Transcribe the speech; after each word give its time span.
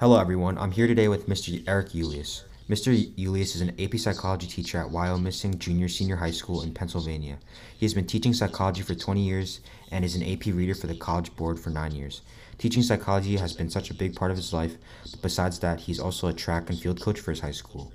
Hello, 0.00 0.18
everyone. 0.18 0.56
I'm 0.56 0.70
here 0.70 0.86
today 0.86 1.08
with 1.08 1.28
Mr. 1.28 1.62
Eric 1.68 1.90
Ulias. 1.90 2.44
Mr. 2.70 3.14
Ulias 3.16 3.54
is 3.54 3.60
an 3.60 3.78
AP 3.78 3.98
psychology 3.98 4.46
teacher 4.46 4.78
at 4.78 4.86
Wyomissing 4.86 5.58
Junior 5.58 5.88
Senior 5.88 6.16
High 6.16 6.30
School 6.30 6.62
in 6.62 6.72
Pennsylvania. 6.72 7.38
He 7.76 7.84
has 7.84 7.92
been 7.92 8.06
teaching 8.06 8.32
psychology 8.32 8.80
for 8.80 8.94
20 8.94 9.20
years 9.20 9.60
and 9.90 10.02
is 10.02 10.16
an 10.16 10.22
AP 10.22 10.46
reader 10.54 10.74
for 10.74 10.86
the 10.86 10.94
College 10.94 11.36
Board 11.36 11.60
for 11.60 11.68
nine 11.68 11.92
years. 11.92 12.22
Teaching 12.56 12.82
psychology 12.82 13.36
has 13.36 13.52
been 13.52 13.68
such 13.68 13.90
a 13.90 13.94
big 13.94 14.16
part 14.16 14.30
of 14.30 14.38
his 14.38 14.54
life, 14.54 14.74
but 15.10 15.20
besides 15.20 15.58
that, 15.58 15.80
he's 15.80 16.00
also 16.00 16.28
a 16.28 16.32
track 16.32 16.70
and 16.70 16.80
field 16.80 16.98
coach 16.98 17.20
for 17.20 17.32
his 17.32 17.40
high 17.40 17.50
school. 17.50 17.92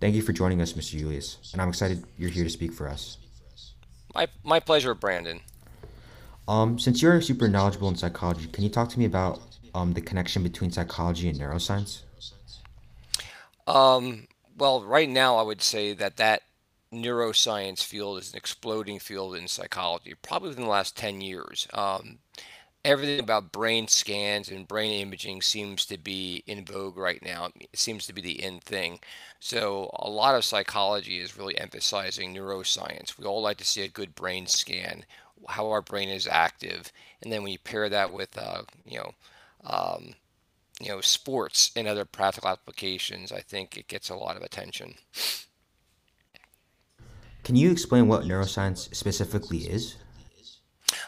Thank 0.00 0.14
you 0.14 0.22
for 0.22 0.32
joining 0.32 0.62
us, 0.62 0.74
Mr. 0.74 1.02
Ulias, 1.02 1.52
and 1.52 1.60
I'm 1.60 1.70
excited 1.70 2.04
you're 2.16 2.30
here 2.30 2.44
to 2.44 2.50
speak 2.50 2.72
for 2.72 2.88
us. 2.88 3.18
My, 4.14 4.28
my 4.44 4.60
pleasure, 4.60 4.94
Brandon. 4.94 5.40
Um, 6.46 6.78
since 6.78 7.02
you're 7.02 7.20
super 7.20 7.48
knowledgeable 7.48 7.88
in 7.88 7.96
psychology, 7.96 8.46
can 8.46 8.62
you 8.62 8.70
talk 8.70 8.88
to 8.90 9.00
me 9.00 9.04
about 9.04 9.42
um, 9.74 9.92
the 9.92 10.00
connection 10.00 10.42
between 10.42 10.70
psychology 10.70 11.28
and 11.28 11.38
neuroscience? 11.38 12.02
Um, 13.66 14.26
well, 14.56 14.82
right 14.82 15.08
now, 15.08 15.36
I 15.36 15.42
would 15.42 15.62
say 15.62 15.92
that 15.94 16.16
that 16.16 16.42
neuroscience 16.92 17.84
field 17.84 18.18
is 18.18 18.32
an 18.32 18.36
exploding 18.36 18.98
field 18.98 19.36
in 19.36 19.46
psychology, 19.48 20.14
probably 20.22 20.48
within 20.48 20.64
the 20.64 20.70
last 20.70 20.96
10 20.96 21.20
years. 21.20 21.68
Um, 21.72 22.18
everything 22.84 23.20
about 23.20 23.52
brain 23.52 23.86
scans 23.88 24.48
and 24.48 24.66
brain 24.66 25.00
imaging 25.00 25.42
seems 25.42 25.86
to 25.86 25.98
be 25.98 26.42
in 26.46 26.64
vogue 26.64 26.96
right 26.96 27.22
now. 27.22 27.50
It 27.60 27.78
seems 27.78 28.06
to 28.06 28.12
be 28.12 28.22
the 28.22 28.42
in 28.42 28.60
thing. 28.60 29.00
So, 29.38 29.90
a 29.98 30.10
lot 30.10 30.34
of 30.34 30.44
psychology 30.44 31.18
is 31.20 31.36
really 31.38 31.56
emphasizing 31.58 32.34
neuroscience. 32.34 33.18
We 33.18 33.26
all 33.26 33.42
like 33.42 33.58
to 33.58 33.64
see 33.64 33.82
a 33.82 33.88
good 33.88 34.14
brain 34.14 34.46
scan, 34.46 35.04
how 35.48 35.68
our 35.70 35.82
brain 35.82 36.08
is 36.08 36.26
active, 36.26 36.92
and 37.22 37.32
then 37.32 37.42
when 37.42 37.52
you 37.52 37.58
pair 37.58 37.88
that 37.88 38.12
with, 38.12 38.36
uh, 38.36 38.62
you 38.84 38.98
know, 38.98 39.12
um, 39.64 40.14
you 40.80 40.88
know, 40.88 41.00
sports 41.00 41.70
and 41.76 41.86
other 41.86 42.04
practical 42.04 42.48
applications, 42.48 43.32
I 43.32 43.40
think 43.40 43.76
it 43.76 43.88
gets 43.88 44.08
a 44.08 44.16
lot 44.16 44.36
of 44.36 44.42
attention. 44.42 44.94
Can 47.44 47.56
you 47.56 47.70
explain 47.70 48.08
what 48.08 48.24
neuroscience 48.24 48.94
specifically 48.94 49.58
is? 49.58 49.96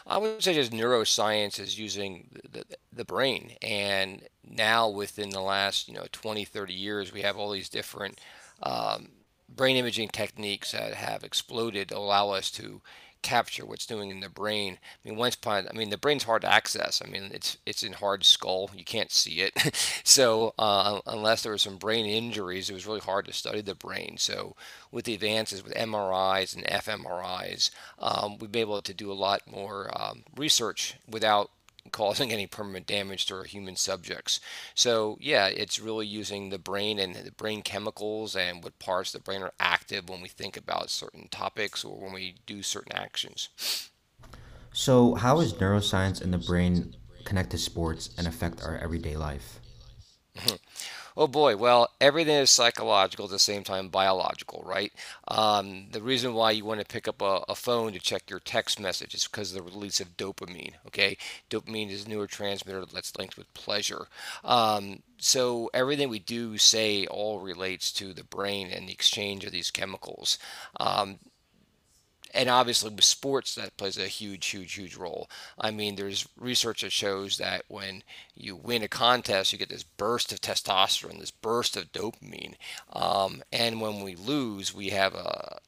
I 0.05 0.17
would 0.17 0.43
say 0.43 0.53
just 0.53 0.71
neuroscience 0.71 1.59
is 1.59 1.79
using 1.79 2.29
the, 2.51 2.65
the, 2.91 3.05
brain. 3.05 3.53
And 3.61 4.23
now 4.47 4.89
within 4.89 5.29
the 5.29 5.41
last, 5.41 5.87
you 5.87 5.93
know, 5.93 6.05
20, 6.11 6.45
30 6.45 6.73
years, 6.73 7.13
we 7.13 7.21
have 7.21 7.37
all 7.37 7.51
these 7.51 7.69
different 7.69 8.19
um, 8.61 9.09
brain 9.49 9.75
imaging 9.75 10.09
techniques 10.09 10.71
that 10.71 10.93
have 10.93 11.23
exploded 11.23 11.91
allow 11.91 12.29
us 12.29 12.51
to 12.51 12.81
capture 13.23 13.65
what's 13.65 13.85
doing 13.85 14.11
in 14.11 14.19
the 14.19 14.29
brain. 14.29 14.77
I 14.83 15.09
mean, 15.09 15.17
once 15.17 15.35
upon, 15.35 15.67
I 15.67 15.73
mean, 15.73 15.89
the 15.89 15.97
brain's 15.97 16.23
hard 16.23 16.43
to 16.43 16.51
access. 16.51 17.01
I 17.03 17.09
mean, 17.09 17.31
it's 17.33 17.57
it's 17.65 17.81
in 17.81 17.93
hard 17.93 18.23
skull. 18.23 18.69
You 18.75 18.83
can't 18.83 19.11
see 19.11 19.41
it. 19.41 19.53
so 20.03 20.53
uh, 20.59 20.99
unless 21.07 21.41
there 21.41 21.51
were 21.51 21.57
some 21.57 21.77
brain 21.77 22.05
injuries, 22.05 22.69
it 22.69 22.73
was 22.73 22.85
really 22.85 22.99
hard 22.99 23.25
to 23.25 23.33
study 23.33 23.61
the 23.61 23.75
brain. 23.75 24.17
So 24.17 24.55
with 24.91 25.05
the 25.05 25.15
advances 25.15 25.63
with 25.63 25.73
MRIs 25.73 26.55
and 26.55 26.65
fMRIs, 26.65 27.71
um, 27.99 28.37
we've 28.37 28.51
been 28.51 28.61
able 28.61 28.81
to 28.81 28.93
do 28.93 29.11
a 29.11 29.13
lot 29.13 29.41
more 29.49 29.89
um, 29.99 30.23
research 30.35 30.95
without 31.09 31.49
causing 31.91 32.31
any 32.31 32.47
permanent 32.47 32.87
damage 32.87 33.25
to 33.25 33.35
our 33.35 33.43
human 33.43 33.75
subjects. 33.75 34.39
So 34.75 35.17
yeah, 35.19 35.47
it's 35.47 35.79
really 35.79 36.07
using 36.07 36.49
the 36.49 36.57
brain 36.57 36.99
and 36.99 37.15
the 37.15 37.31
brain 37.31 37.61
chemicals 37.61 38.35
and 38.35 38.63
what 38.63 38.79
parts 38.79 39.13
of 39.13 39.21
the 39.21 39.25
brain 39.25 39.41
are 39.41 39.53
active 39.59 40.09
when 40.09 40.21
we 40.21 40.29
think 40.29 40.57
about 40.57 40.89
certain 40.89 41.27
topics 41.29 41.83
or 41.83 41.99
when 41.99 42.13
we 42.13 42.35
do 42.45 42.63
certain 42.63 42.93
actions. 42.93 43.49
So, 44.75 45.13
how 45.13 45.39
is 45.39 45.53
neuroscience 45.53 46.19
and 46.19 46.33
the 46.33 46.39
brain 46.39 46.95
connect 47.25 47.51
to 47.51 47.59
sports 47.59 48.09
and 48.17 48.25
affect 48.25 48.63
our 48.63 48.75
everyday 48.77 49.15
life? 49.15 49.59
Oh 51.15 51.27
boy, 51.27 51.55
well, 51.57 51.89
everything 52.01 52.35
is 52.35 52.49
psychological 52.49 53.25
at 53.25 53.31
the 53.31 53.39
same 53.39 53.63
time 53.63 53.89
biological, 53.89 54.63
right? 54.65 54.91
Um, 55.27 55.87
the 55.91 56.01
reason 56.01 56.33
why 56.33 56.51
you 56.51 56.65
want 56.65 56.79
to 56.79 56.85
pick 56.85 57.07
up 57.07 57.21
a, 57.21 57.43
a 57.47 57.55
phone 57.55 57.93
to 57.93 57.99
check 57.99 58.29
your 58.29 58.39
text 58.39 58.79
message 58.79 59.13
is 59.13 59.27
because 59.27 59.53
of 59.53 59.63
the 59.63 59.71
release 59.71 59.99
of 59.99 60.17
dopamine, 60.17 60.73
okay? 60.87 61.17
Dopamine 61.49 61.91
is 61.91 62.05
a 62.05 62.09
neurotransmitter 62.09 62.89
that's 62.91 63.15
linked 63.17 63.37
with 63.37 63.53
pleasure. 63.53 64.07
Um, 64.43 65.03
so 65.19 65.69
everything 65.73 66.09
we 66.09 66.19
do, 66.19 66.57
say, 66.57 67.05
all 67.05 67.39
relates 67.39 67.91
to 67.93 68.13
the 68.13 68.23
brain 68.23 68.69
and 68.71 68.87
the 68.87 68.93
exchange 68.93 69.45
of 69.45 69.51
these 69.51 69.71
chemicals. 69.71 70.39
Um, 70.79 71.19
and 72.33 72.49
obviously 72.49 72.89
with 72.89 73.03
sports 73.03 73.55
that 73.55 73.77
plays 73.77 73.97
a 73.97 74.07
huge 74.07 74.45
huge 74.47 74.73
huge 74.73 74.95
role. 74.95 75.29
I 75.57 75.71
mean 75.71 75.95
there's 75.95 76.27
research 76.37 76.81
that 76.81 76.91
shows 76.91 77.37
that 77.37 77.63
when 77.67 78.03
you 78.35 78.55
win 78.55 78.83
a 78.83 78.87
contest 78.87 79.51
you 79.53 79.59
get 79.59 79.69
this 79.69 79.83
burst 79.83 80.31
of 80.31 80.41
testosterone 80.41 81.19
this 81.19 81.31
burst 81.31 81.77
of 81.77 81.91
dopamine 81.91 82.55
um, 82.91 83.43
and 83.51 83.81
when 83.81 84.01
we 84.01 84.15
lose 84.15 84.73
we 84.73 84.89
have 84.89 85.13
a, 85.13 85.59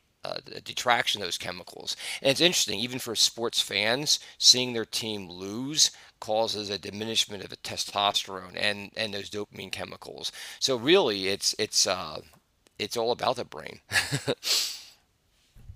detraction 0.63 1.21
of 1.21 1.27
those 1.27 1.37
chemicals. 1.37 1.95
And 2.21 2.31
it's 2.31 2.41
interesting 2.41 2.79
even 2.79 2.99
for 2.99 3.15
sports 3.15 3.61
fans 3.61 4.19
seeing 4.37 4.73
their 4.73 4.85
team 4.85 5.29
lose 5.29 5.91
causes 6.19 6.69
a 6.69 6.77
diminishment 6.77 7.43
of 7.43 7.49
the 7.49 7.57
testosterone 7.57 8.55
and 8.55 8.91
and 8.95 9.13
those 9.13 9.29
dopamine 9.29 9.71
chemicals. 9.71 10.31
So 10.59 10.75
really 10.77 11.27
it's 11.27 11.53
it's 11.59 11.85
uh, 11.85 12.21
it's 12.79 12.97
all 12.97 13.11
about 13.11 13.35
the 13.35 13.45
brain 13.45 13.81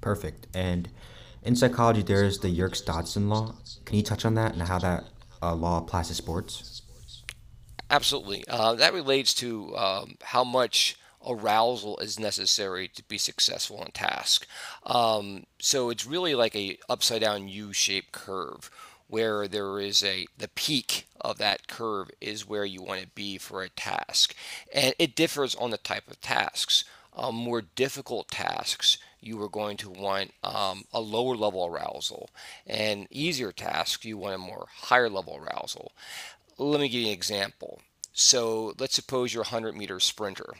Perfect. 0.02 0.48
And 0.54 0.90
in 1.44 1.56
psychology, 1.56 2.02
there 2.02 2.24
is 2.24 2.40
the 2.40 2.50
Yerkes 2.50 2.82
Dodson 2.82 3.30
law. 3.30 3.56
Can 3.86 3.96
you 3.96 4.04
touch 4.04 4.26
on 4.26 4.36
that 4.36 4.54
and 4.54 4.64
how 4.64 4.80
that 4.80 5.06
uh, 5.42 5.56
law 5.56 5.80
applies 5.80 6.10
to 6.10 6.16
sports? 6.16 6.82
Absolutely. 7.90 8.44
Uh, 8.48 8.76
that 8.76 8.94
relates 8.94 9.34
to 9.36 9.76
um, 9.76 10.16
how 10.22 10.44
much 10.44 10.96
arousal 11.28 11.98
is 11.98 12.20
necessary 12.20 12.88
to 12.88 13.04
be 13.04 13.18
successful 13.18 13.84
in 13.84 13.92
task. 13.92 14.48
Um, 14.86 15.46
so 15.60 15.90
it's 15.90 16.06
really 16.06 16.36
like 16.36 16.56
a 16.56 16.78
upside 16.88 17.22
down 17.22 17.48
U-shaped 17.48 18.12
curve 18.12 18.70
where 19.08 19.48
there 19.48 19.80
is 19.80 20.04
a 20.04 20.28
the 20.38 20.48
peak 20.50 21.08
of 21.20 21.38
that 21.40 21.68
curve 21.68 22.10
is 22.22 22.48
where 22.48 22.64
you 22.64 22.82
want 22.82 23.02
to 23.02 23.08
be 23.08 23.38
for 23.38 23.64
a 23.64 23.70
task 23.70 24.36
and 24.74 24.94
it 25.00 25.16
differs 25.16 25.56
on 25.56 25.72
the 25.72 25.78
type 25.78 26.08
of 26.10 26.22
tasks 26.22 26.86
um, 27.18 27.36
more 27.36 27.62
difficult 27.62 28.30
tasks 28.30 29.00
you 29.22 29.42
are 29.42 29.50
going 29.50 29.78
to 29.78 29.90
want 29.90 30.32
um, 30.44 30.84
a 30.94 31.00
lower 31.00 31.36
level 31.36 31.66
arousal 31.66 32.30
and 32.66 33.08
easier 33.10 33.52
tasks 33.52 34.06
you 34.06 34.18
want 34.18 34.36
a 34.36 34.38
more 34.38 34.68
higher 34.70 35.10
level 35.10 35.38
arousal 35.38 35.92
let 36.58 36.80
me 36.80 36.90
give 36.90 37.02
you 37.02 37.08
an 37.08 37.14
example 37.14 37.82
so 38.14 38.74
let's 38.80 38.96
suppose 38.96 39.34
you're 39.34 39.44
a 39.44 39.54
100 39.56 39.76
meter 39.76 40.00
sprinter 40.00 40.54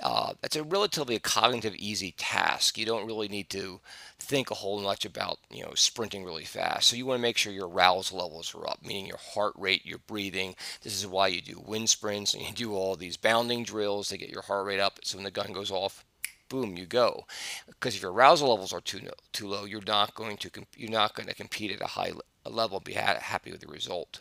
uh, 0.00 0.34
that's 0.40 0.54
a 0.54 0.62
relatively 0.62 1.18
cognitive 1.18 1.74
easy 1.74 2.12
task. 2.16 2.78
You 2.78 2.86
don't 2.86 3.06
really 3.06 3.28
need 3.28 3.50
to 3.50 3.80
think 4.18 4.50
a 4.50 4.54
whole 4.54 4.80
much 4.80 5.04
about 5.04 5.38
you 5.50 5.62
know 5.62 5.72
sprinting 5.74 6.24
really 6.24 6.44
fast. 6.44 6.88
So 6.88 6.96
you 6.96 7.06
want 7.06 7.18
to 7.18 7.22
make 7.22 7.36
sure 7.36 7.52
your 7.52 7.68
arousal 7.68 8.18
levels 8.18 8.54
are 8.54 8.68
up, 8.68 8.78
meaning 8.84 9.06
your 9.06 9.18
heart 9.18 9.54
rate, 9.56 9.84
your 9.84 9.98
breathing. 9.98 10.54
This 10.82 10.96
is 10.96 11.06
why 11.06 11.28
you 11.28 11.40
do 11.40 11.62
wind 11.64 11.90
sprints 11.90 12.34
and 12.34 12.42
you 12.44 12.52
do 12.52 12.74
all 12.74 12.94
these 12.94 13.16
bounding 13.16 13.64
drills 13.64 14.08
to 14.08 14.18
get 14.18 14.30
your 14.30 14.42
heart 14.42 14.66
rate 14.66 14.80
up. 14.80 15.00
So 15.02 15.16
when 15.16 15.24
the 15.24 15.30
gun 15.32 15.52
goes 15.52 15.70
off, 15.70 16.04
boom, 16.48 16.76
you 16.76 16.86
go. 16.86 17.26
Because 17.66 17.96
if 17.96 18.02
your 18.02 18.12
arousal 18.12 18.50
levels 18.50 18.72
are 18.72 18.80
too 18.80 19.00
too 19.32 19.48
low, 19.48 19.64
you're 19.64 19.82
not 19.86 20.14
going 20.14 20.36
to 20.38 20.50
you're 20.76 20.90
not 20.90 21.14
going 21.14 21.28
to 21.28 21.34
compete 21.34 21.70
at 21.70 21.82
a 21.82 21.86
high 21.86 22.12
level 22.44 22.78
and 22.78 22.84
be 22.84 22.94
ha- 22.94 23.18
happy 23.20 23.52
with 23.52 23.60
the 23.60 23.68
result. 23.68 24.20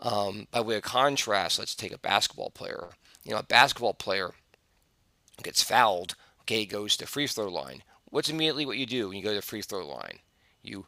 Um, 0.00 0.46
by 0.50 0.60
way 0.60 0.76
of 0.76 0.82
contrast, 0.82 1.58
let's 1.58 1.74
take 1.74 1.92
a 1.92 1.98
basketball 1.98 2.50
player. 2.50 2.90
You 3.24 3.32
know, 3.32 3.38
a 3.38 3.44
basketball 3.44 3.94
player 3.94 4.32
gets 5.42 5.62
fouled, 5.62 6.14
okay, 6.42 6.64
goes 6.66 6.96
to 6.96 7.06
free 7.06 7.26
throw 7.26 7.48
line. 7.48 7.82
What's 8.04 8.28
immediately 8.28 8.66
what 8.66 8.78
you 8.78 8.86
do 8.86 9.08
when 9.08 9.16
you 9.16 9.22
go 9.22 9.30
to 9.30 9.36
the 9.36 9.42
free 9.42 9.62
throw 9.62 9.86
line? 9.86 10.18
You 10.62 10.86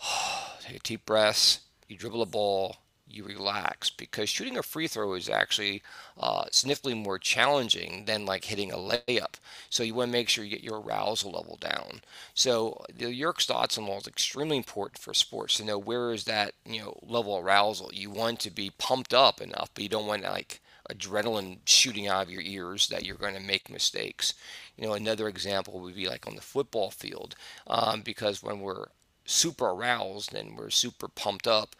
take 0.60 0.76
a 0.76 0.80
deep 0.80 1.06
breath, 1.06 1.60
you 1.88 1.96
dribble 1.96 2.22
a 2.22 2.26
ball, 2.26 2.76
you 3.14 3.24
relax 3.24 3.90
because 3.90 4.28
shooting 4.28 4.56
a 4.58 4.62
free 4.62 4.88
throw 4.88 5.14
is 5.14 5.28
actually 5.28 5.82
uh, 6.18 6.44
significantly 6.50 6.94
more 7.00 7.18
challenging 7.18 8.04
than 8.06 8.26
like 8.26 8.44
hitting 8.44 8.72
a 8.72 8.76
layup. 8.76 9.34
So 9.70 9.82
you 9.82 9.94
want 9.94 10.08
to 10.08 10.12
make 10.12 10.28
sure 10.28 10.44
you 10.44 10.50
get 10.50 10.64
your 10.64 10.80
arousal 10.80 11.32
level 11.32 11.56
down. 11.60 12.00
So 12.34 12.84
the 12.94 13.12
Yerkes 13.14 13.46
Dodson 13.46 13.86
law 13.86 13.98
is 13.98 14.06
extremely 14.06 14.56
important 14.56 14.98
for 14.98 15.14
sports 15.14 15.56
to 15.56 15.64
know 15.64 15.78
where 15.78 16.12
is 16.12 16.24
that 16.24 16.54
you 16.66 16.80
know 16.80 16.98
level 17.02 17.38
arousal. 17.38 17.90
You 17.92 18.10
want 18.10 18.40
to 18.40 18.50
be 18.50 18.70
pumped 18.78 19.14
up 19.14 19.40
enough, 19.40 19.70
but 19.74 19.82
you 19.82 19.88
don't 19.88 20.06
want 20.06 20.22
like 20.22 20.60
adrenaline 20.90 21.58
shooting 21.64 22.06
out 22.06 22.24
of 22.24 22.30
your 22.30 22.42
ears 22.42 22.88
that 22.88 23.04
you're 23.04 23.16
going 23.16 23.34
to 23.34 23.40
make 23.40 23.70
mistakes. 23.70 24.34
You 24.76 24.86
know, 24.86 24.94
another 24.94 25.28
example 25.28 25.80
would 25.80 25.96
be 25.96 26.08
like 26.08 26.26
on 26.26 26.36
the 26.36 26.42
football 26.42 26.90
field, 26.90 27.34
um, 27.66 28.02
because 28.02 28.42
when 28.42 28.60
we're 28.60 28.86
super 29.24 29.66
aroused 29.66 30.34
and 30.34 30.56
we're 30.58 30.70
super 30.70 31.08
pumped 31.08 31.46
up, 31.46 31.74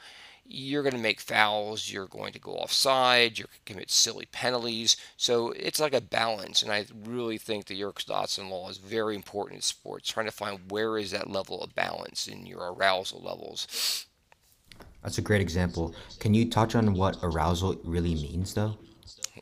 you're 0.46 0.82
going 0.82 0.94
to 0.94 1.00
make 1.00 1.20
fouls, 1.20 1.91
you're 1.91 2.06
going 2.06 2.32
to 2.32 2.38
go 2.38 2.52
offside, 2.52 3.38
you're 3.38 3.46
going 3.46 3.58
to 3.64 3.73
commit 3.73 3.91
silly 3.91 4.26
penalties. 4.31 4.96
So 5.17 5.50
it's 5.52 5.81
like 5.81 5.94
a 5.94 6.00
balance, 6.00 6.62
and 6.62 6.70
I 6.70 6.87
really 7.05 7.38
think 7.38 7.67
the 7.67 7.76
Yerkes 7.76 8.05
Dodson 8.05 8.50
law 8.50 8.69
is 8.69 8.79
very 8.79 9.17
important 9.17 9.56
in 9.56 9.62
sports, 9.62 10.11
trying 10.11 10.26
to 10.26 10.32
find 10.32 10.70
where 10.70 10.99
is 10.99 11.11
that 11.12 11.31
level 11.31 11.62
of 11.62 11.75
balance 11.75 12.26
in 12.26 12.46
your 12.46 12.73
arousal 12.73 13.23
levels. 13.23 14.06
That's 15.02 15.19
a 15.19 15.23
great 15.23 15.41
example. 15.41 15.94
Can 16.19 16.35
you 16.35 16.49
touch 16.49 16.75
on 16.75 16.94
what 16.94 17.19
arousal 17.23 17.81
really 17.85 18.14
means, 18.14 18.55
though? 18.55 18.79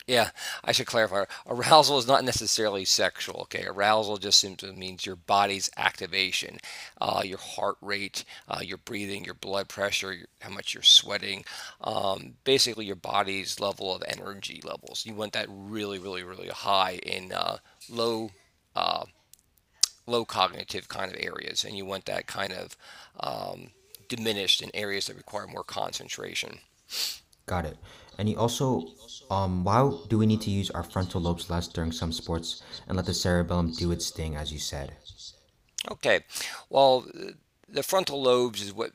Yeah, 0.07 0.31
I 0.63 0.71
should 0.71 0.87
clarify. 0.87 1.25
Arousal 1.47 1.99
is 1.99 2.07
not 2.07 2.23
necessarily 2.23 2.83
sexual. 2.83 3.41
Okay, 3.41 3.65
arousal 3.65 4.17
just 4.17 4.39
simply 4.39 4.71
means 4.71 5.05
your 5.05 5.15
body's 5.15 5.69
activation, 5.77 6.57
uh, 6.99 7.21
your 7.23 7.37
heart 7.37 7.77
rate, 7.79 8.25
uh, 8.47 8.59
your 8.61 8.79
breathing, 8.79 9.23
your 9.23 9.35
blood 9.35 9.69
pressure, 9.69 10.11
your, 10.11 10.27
how 10.41 10.49
much 10.49 10.73
you're 10.73 10.83
sweating, 10.83 11.45
um, 11.81 12.33
basically 12.43 12.85
your 12.85 12.95
body's 12.95 13.59
level 13.59 13.93
of 13.93 14.03
energy 14.07 14.61
levels. 14.63 15.05
You 15.05 15.13
want 15.13 15.33
that 15.33 15.47
really, 15.49 15.99
really, 15.99 16.23
really 16.23 16.49
high 16.49 16.99
in 17.03 17.31
uh, 17.31 17.57
low, 17.89 18.31
uh, 18.75 19.05
low 20.07 20.25
cognitive 20.25 20.87
kind 20.89 21.11
of 21.11 21.17
areas, 21.19 21.63
and 21.63 21.77
you 21.77 21.85
want 21.85 22.05
that 22.05 22.25
kind 22.25 22.53
of 22.53 22.75
um, 23.19 23.67
diminished 24.09 24.61
in 24.61 24.71
areas 24.73 25.05
that 25.05 25.17
require 25.17 25.47
more 25.47 25.63
concentration. 25.63 26.59
Got 27.45 27.65
it. 27.65 27.77
And 28.17 28.29
you 28.29 28.37
also, 28.37 28.87
um, 29.29 29.63
why 29.63 29.91
do 30.07 30.17
we 30.17 30.25
need 30.25 30.41
to 30.41 30.51
use 30.51 30.69
our 30.71 30.83
frontal 30.83 31.21
lobes 31.21 31.49
less 31.49 31.67
during 31.67 31.91
some 31.91 32.11
sports 32.11 32.61
and 32.87 32.95
let 32.97 33.05
the 33.05 33.13
cerebellum 33.13 33.71
do 33.73 33.91
its 33.91 34.09
thing, 34.09 34.35
as 34.35 34.51
you 34.51 34.59
said? 34.59 34.95
Okay, 35.91 36.21
well, 36.69 37.05
the 37.67 37.83
frontal 37.83 38.21
lobes 38.21 38.61
is 38.61 38.73
what 38.73 38.91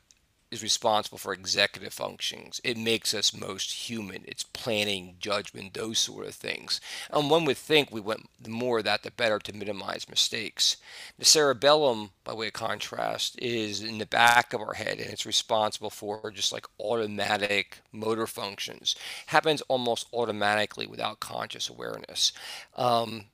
is 0.51 0.63
responsible 0.63 1.17
for 1.17 1.33
executive 1.33 1.93
functions. 1.93 2.59
It 2.63 2.77
makes 2.77 3.13
us 3.13 3.35
most 3.35 3.89
human. 3.89 4.23
It's 4.25 4.43
planning, 4.43 5.15
judgment, 5.19 5.73
those 5.73 5.99
sort 5.99 6.25
of 6.25 6.33
things. 6.33 6.81
And 7.11 7.29
one 7.29 7.45
would 7.45 7.57
think 7.57 7.91
we 7.91 8.01
want 8.01 8.29
the 8.41 8.49
more 8.49 8.79
of 8.79 8.85
that, 8.85 9.03
the 9.03 9.11
better 9.11 9.37
to 9.39 9.53
minimize 9.53 10.09
mistakes. 10.09 10.77
The 11.19 11.25
cerebellum, 11.25 12.11
by 12.23 12.33
way 12.33 12.47
of 12.47 12.53
contrast, 12.53 13.37
is 13.39 13.81
in 13.81 13.99
the 13.99 14.05
back 14.05 14.53
of 14.53 14.61
our 14.61 14.73
head 14.73 14.99
and 14.99 15.11
it's 15.11 15.25
responsible 15.25 15.91
for 15.91 16.31
just 16.31 16.51
like 16.51 16.65
automatic 16.79 17.79
motor 17.91 18.25
functions. 18.25 18.95
Happens 19.27 19.61
almost 19.67 20.07
automatically 20.13 20.87
without 20.87 21.19
conscious 21.19 21.69
awareness. 21.69 22.31
Um, 22.75 23.25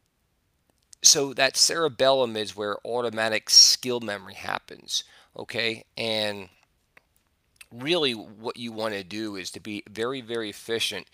so 1.02 1.34
that 1.34 1.56
cerebellum 1.56 2.36
is 2.36 2.58
where 2.58 2.78
automatic 2.86 3.50
skill 3.50 4.00
memory 4.00 4.34
happens 4.34 5.04
okay 5.38 5.84
and 5.98 6.50
really 7.80 8.14
what 8.14 8.58
you 8.58 8.72
want 8.72 8.94
to 8.94 9.04
do 9.04 9.36
is 9.36 9.52
to 9.52 9.60
be 9.60 9.84
very, 9.90 10.22
very 10.22 10.50
efficient. 10.50 11.08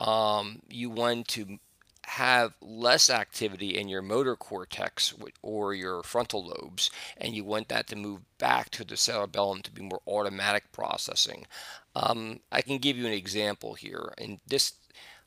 Um, 0.00 0.60
you 0.68 0.90
want 0.90 1.28
to 1.28 1.58
have 2.04 2.52
less 2.60 3.08
activity 3.08 3.78
in 3.78 3.88
your 3.88 4.02
motor 4.02 4.34
cortex 4.34 5.14
or 5.40 5.72
your 5.72 6.02
frontal 6.02 6.44
lobes, 6.44 6.90
and 7.16 7.34
you 7.34 7.44
want 7.44 7.68
that 7.68 7.86
to 7.86 7.96
move 7.96 8.20
back 8.38 8.70
to 8.70 8.84
the 8.84 8.96
cerebellum 8.96 9.62
to 9.62 9.70
be 9.70 9.82
more 9.82 10.00
automatic 10.06 10.72
processing. 10.72 11.46
Um, 11.94 12.40
I 12.50 12.60
can 12.60 12.78
give 12.78 12.96
you 12.96 13.06
an 13.06 13.12
example 13.12 13.74
here, 13.74 14.12
and 14.18 14.40
this 14.46 14.74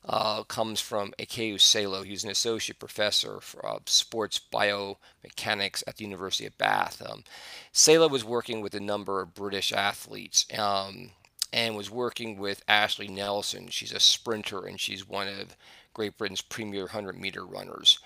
uh, 0.08 0.44
comes 0.44 0.80
from 0.80 1.12
Aki 1.20 1.58
Salo. 1.58 2.02
He's 2.02 2.24
an 2.24 2.30
associate 2.30 2.78
professor 2.78 3.40
for 3.40 3.66
uh, 3.66 3.78
sports 3.86 4.40
biomechanics 4.52 5.82
at 5.86 5.96
the 5.96 6.04
University 6.04 6.46
of 6.46 6.56
Bath. 6.58 7.02
Um, 7.04 7.24
Salo 7.72 8.08
was 8.08 8.24
working 8.24 8.60
with 8.60 8.74
a 8.74 8.80
number 8.80 9.20
of 9.20 9.34
British 9.34 9.72
athletes 9.72 10.46
um, 10.56 11.10
and 11.52 11.76
was 11.76 11.90
working 11.90 12.38
with 12.38 12.64
Ashleigh 12.68 13.10
Nelson. 13.10 13.68
She's 13.68 13.92
a 13.92 14.00
sprinter 14.00 14.64
and 14.64 14.78
she's 14.80 15.08
one 15.08 15.26
of 15.26 15.56
Great 15.92 16.16
Britain's 16.16 16.42
premier 16.42 16.82
100 16.82 17.18
meter 17.18 17.44
runners. 17.44 17.98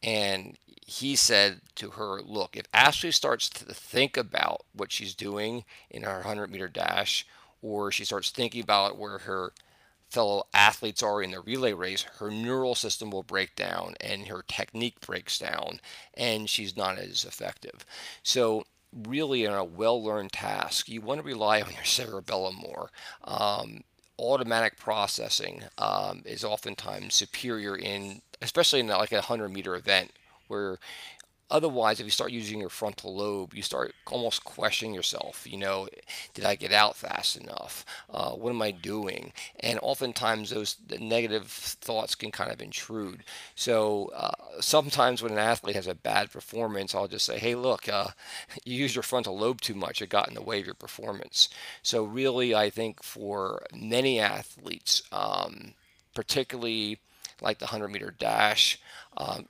And 0.00 0.56
he 0.86 1.16
said 1.16 1.60
to 1.74 1.90
her, 1.90 2.22
Look, 2.22 2.56
if 2.56 2.70
Ashleigh 2.72 3.12
starts 3.12 3.48
to 3.50 3.64
think 3.64 4.16
about 4.16 4.64
what 4.72 4.92
she's 4.92 5.14
doing 5.14 5.64
in 5.90 6.04
her 6.04 6.14
100 6.18 6.50
meter 6.52 6.68
dash, 6.68 7.26
or 7.60 7.90
she 7.90 8.04
starts 8.04 8.30
thinking 8.30 8.62
about 8.62 8.96
where 8.96 9.18
her 9.18 9.52
fellow 10.10 10.46
athletes 10.54 11.02
are 11.02 11.22
in 11.22 11.30
the 11.30 11.40
relay 11.40 11.72
race, 11.72 12.02
her 12.18 12.30
neural 12.30 12.74
system 12.74 13.10
will 13.10 13.22
break 13.22 13.54
down 13.54 13.94
and 14.00 14.28
her 14.28 14.42
technique 14.46 15.00
breaks 15.00 15.38
down, 15.38 15.80
and 16.14 16.48
she's 16.48 16.76
not 16.76 16.98
as 16.98 17.24
effective. 17.24 17.84
So, 18.22 18.64
really, 18.92 19.44
in 19.44 19.52
a 19.52 19.64
well 19.64 20.02
learned 20.02 20.32
task, 20.32 20.88
you 20.88 21.00
want 21.00 21.20
to 21.20 21.26
rely 21.26 21.60
on 21.60 21.72
your 21.72 21.84
cerebellum 21.84 22.56
more. 22.56 22.90
Um, 23.24 23.84
automatic 24.18 24.76
processing 24.76 25.62
um, 25.78 26.22
is 26.24 26.42
oftentimes 26.42 27.14
superior 27.14 27.76
in, 27.76 28.22
especially 28.42 28.80
in 28.80 28.88
like 28.88 29.12
a 29.12 29.16
100 29.16 29.48
meter 29.50 29.76
event 29.76 30.10
where 30.48 30.78
Otherwise, 31.50 31.98
if 31.98 32.04
you 32.04 32.10
start 32.10 32.30
using 32.30 32.60
your 32.60 32.68
frontal 32.68 33.16
lobe, 33.16 33.54
you 33.54 33.62
start 33.62 33.94
almost 34.06 34.44
questioning 34.44 34.94
yourself. 34.94 35.46
You 35.48 35.56
know, 35.56 35.88
did 36.34 36.44
I 36.44 36.54
get 36.54 36.72
out 36.72 36.96
fast 36.96 37.36
enough? 37.36 37.86
Uh, 38.10 38.32
what 38.32 38.50
am 38.50 38.60
I 38.60 38.70
doing? 38.70 39.32
And 39.60 39.78
oftentimes, 39.80 40.50
those 40.50 40.76
negative 41.00 41.46
thoughts 41.46 42.14
can 42.14 42.30
kind 42.30 42.52
of 42.52 42.60
intrude. 42.60 43.24
So 43.54 44.10
uh, 44.14 44.60
sometimes 44.60 45.22
when 45.22 45.32
an 45.32 45.38
athlete 45.38 45.76
has 45.76 45.86
a 45.86 45.94
bad 45.94 46.30
performance, 46.30 46.94
I'll 46.94 47.08
just 47.08 47.24
say, 47.24 47.38
"Hey, 47.38 47.54
look, 47.54 47.88
uh, 47.88 48.08
you 48.64 48.76
used 48.76 48.94
your 48.94 49.02
frontal 49.02 49.38
lobe 49.38 49.60
too 49.60 49.74
much. 49.74 50.02
It 50.02 50.10
got 50.10 50.28
in 50.28 50.34
the 50.34 50.42
way 50.42 50.60
of 50.60 50.66
your 50.66 50.74
performance." 50.74 51.48
So 51.82 52.04
really, 52.04 52.54
I 52.54 52.68
think 52.68 53.02
for 53.02 53.64
many 53.74 54.20
athletes, 54.20 55.02
um, 55.12 55.74
particularly 56.14 57.00
like 57.40 57.58
the 57.58 57.66
100 57.66 57.88
meter 57.88 58.14
dash. 58.18 58.78
Um, 59.16 59.46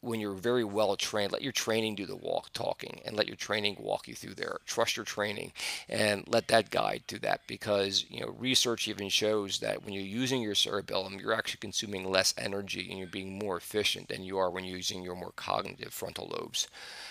when 0.00 0.20
you're 0.20 0.32
very 0.34 0.64
well 0.64 0.96
trained, 0.96 1.32
let 1.32 1.42
your 1.42 1.52
training 1.52 1.94
do 1.94 2.06
the 2.06 2.16
walk 2.16 2.52
talking 2.52 3.00
and 3.04 3.16
let 3.16 3.26
your 3.26 3.36
training 3.36 3.76
walk 3.78 4.08
you 4.08 4.14
through 4.14 4.34
there. 4.34 4.58
Trust 4.66 4.96
your 4.96 5.04
training 5.04 5.52
and 5.88 6.26
let 6.28 6.48
that 6.48 6.70
guide 6.70 7.02
to 7.08 7.18
that 7.20 7.40
because 7.46 8.04
you 8.08 8.20
know 8.20 8.34
research 8.38 8.88
even 8.88 9.08
shows 9.08 9.58
that 9.60 9.84
when 9.84 9.92
you're 9.94 10.02
using 10.02 10.42
your 10.42 10.54
cerebellum, 10.54 11.18
you're 11.20 11.34
actually 11.34 11.58
consuming 11.58 12.10
less 12.10 12.34
energy 12.38 12.88
and 12.88 12.98
you're 12.98 13.08
being 13.08 13.38
more 13.38 13.56
efficient 13.56 14.08
than 14.08 14.22
you 14.22 14.38
are 14.38 14.50
when 14.50 14.64
you're 14.64 14.76
using 14.76 15.02
your 15.02 15.16
more 15.16 15.32
cognitive 15.36 15.92
frontal 15.92 16.32
lobes. 16.38 16.68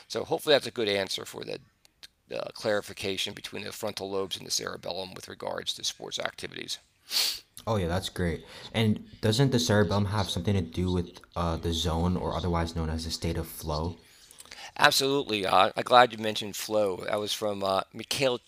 So 0.07 0.23
hopefully 0.23 0.53
that's 0.53 0.67
a 0.67 0.71
good 0.71 0.89
answer 0.89 1.25
for 1.25 1.43
the 1.43 1.59
uh, 2.33 2.49
clarification 2.53 3.33
between 3.33 3.63
the 3.63 3.71
frontal 3.71 4.09
lobes 4.09 4.38
and 4.38 4.45
the 4.45 4.51
cerebellum 4.51 5.13
with 5.13 5.27
regards 5.27 5.73
to 5.73 5.83
sports 5.83 6.19
activities. 6.19 6.79
Oh 7.67 7.77
yeah, 7.77 7.88
that's 7.88 8.09
great. 8.09 8.45
And 8.73 9.06
doesn't 9.21 9.51
the 9.51 9.59
cerebellum 9.59 10.06
have 10.06 10.29
something 10.29 10.53
to 10.53 10.62
do 10.62 10.91
with 10.91 11.19
uh, 11.35 11.57
the 11.57 11.73
zone, 11.73 12.15
or 12.15 12.35
otherwise 12.35 12.75
known 12.75 12.89
as 12.89 13.06
the 13.06 13.12
state 13.12 13.38
of 13.38 13.47
flow? 13.47 13.97
Absolutely. 14.77 15.45
Uh, 15.45 15.71
I'm 15.75 15.83
glad 15.83 16.12
you 16.12 16.17
mentioned 16.17 16.56
flow. 16.56 17.03
That 17.07 17.19
was 17.19 17.33
from 17.33 17.63
uh, 17.63 17.81
Mikhail 17.94 18.39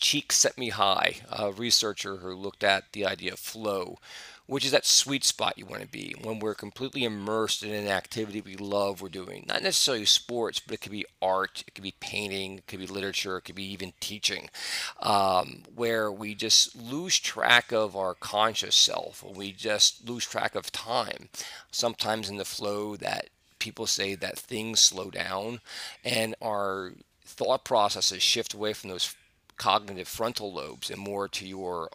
high, 0.72 1.16
a 1.32 1.52
researcher 1.52 2.18
who 2.18 2.34
looked 2.34 2.64
at 2.64 2.92
the 2.92 3.06
idea 3.06 3.34
of 3.34 3.40
flow, 3.40 3.98
which 4.48 4.66
is 4.66 4.72
that 4.72 4.86
sweet 4.86 5.24
spot 5.24 5.58
you 5.58 5.66
want 5.66 5.82
to 5.82 5.88
be 5.88 6.16
when 6.24 6.40
we're 6.40 6.56
completely 6.56 7.04
immersed 7.04 7.64
in 7.64 7.74
an 7.74 7.88
activity 7.88 8.42
we 8.42 8.56
love 8.56 9.02
we're 9.02 9.10
doing. 9.10 9.46
Not 9.48 9.62
necessarily 9.62 10.06
sports, 10.06 10.60
but 10.60 10.74
it 10.74 10.82
could 10.82 10.92
be 10.92 11.06
art, 11.22 11.64
it 11.68 11.76
could 11.76 11.84
be 11.84 11.96
painting, 12.00 12.60
it 12.60 12.68
could 12.68 12.80
be 12.80 12.88
literature, 12.88 13.38
it 13.38 13.42
could 13.42 13.56
be 13.56 13.72
even 13.72 13.94
teaching, 14.00 14.50
um, 15.02 15.64
where 15.76 16.12
we 16.12 16.34
just 16.34 16.76
lose 16.76 17.20
track 17.20 17.72
of 17.72 17.96
our 17.96 18.14
conscious 18.14 18.76
self, 18.76 19.24
we 19.24 19.52
just 19.52 20.08
lose 20.08 20.26
track 20.26 20.56
of 20.56 20.72
time. 20.72 21.30
Sometimes 21.70 22.30
in 22.30 22.38
the 22.38 22.46
flow 22.46 22.96
that 22.96 23.30
people 23.60 23.86
say 23.86 24.16
that 24.16 24.40
things 24.40 24.80
slow 24.80 25.10
down 25.10 25.60
and 26.06 26.36
our 26.42 26.94
thought 27.26 27.66
processes 27.66 28.24
shift 28.24 28.54
away 28.54 28.72
from 28.72 28.90
those 28.90 29.14
cognitive 29.58 30.08
frontal 30.08 30.54
lobes 30.54 30.90
and 30.90 31.00
more 31.00 31.28
to 31.28 31.46
your 31.46 31.90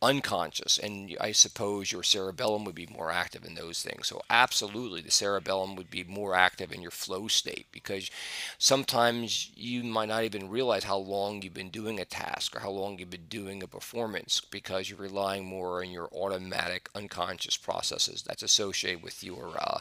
unconscious 0.00 0.78
and 0.78 1.16
i 1.20 1.32
suppose 1.32 1.90
your 1.90 2.04
cerebellum 2.04 2.64
would 2.64 2.74
be 2.74 2.86
more 2.86 3.10
active 3.10 3.44
in 3.44 3.54
those 3.54 3.82
things. 3.82 4.06
So 4.06 4.22
absolutely 4.30 5.00
the 5.00 5.10
cerebellum 5.10 5.76
would 5.76 5.90
be 5.90 6.04
more 6.04 6.34
active 6.34 6.72
in 6.72 6.82
your 6.82 6.90
flow 6.90 7.28
state 7.28 7.66
because 7.72 8.10
sometimes 8.58 9.50
you 9.56 9.82
might 9.82 10.08
not 10.08 10.24
even 10.24 10.48
realize 10.48 10.84
how 10.84 10.98
long 10.98 11.42
you've 11.42 11.54
been 11.54 11.70
doing 11.70 11.98
a 11.98 12.04
task 12.04 12.54
or 12.54 12.60
how 12.60 12.70
long 12.70 12.98
you've 12.98 13.10
been 13.10 13.26
doing 13.28 13.62
a 13.62 13.66
performance 13.66 14.40
because 14.50 14.88
you're 14.88 14.98
relying 14.98 15.44
more 15.44 15.80
on 15.82 15.90
your 15.90 16.08
automatic 16.12 16.88
unconscious 16.94 17.56
processes 17.56 18.22
that's 18.22 18.42
associated 18.42 19.02
with 19.02 19.24
your 19.24 19.54
uh, 19.58 19.78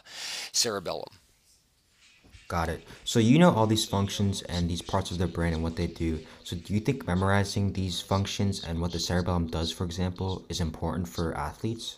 cerebellum 0.52 1.20
Got 2.48 2.70
it. 2.70 2.84
So 3.04 3.20
you 3.20 3.40
know 3.40 3.52
all 3.54 3.68
these 3.68 3.86
functions 3.86 4.42
and 4.44 4.70
these 4.70 4.82
parts 4.82 5.12
of 5.12 5.18
the 5.18 5.28
brain 5.28 5.54
and 5.54 5.64
what 5.64 5.76
they 5.76 5.88
do. 5.88 6.20
So 6.46 6.56
do 6.56 6.74
you 6.74 6.80
think 6.80 7.06
memorizing 7.06 7.74
these 7.74 8.00
functions 8.00 8.64
and 8.64 8.80
what 8.80 8.94
the 8.94 9.00
cerebellum 9.00 9.48
does, 9.48 9.72
for 9.72 9.84
example, 9.84 10.46
is 10.48 10.62
important 10.62 11.10
for 11.10 11.36
athletes? 11.36 11.98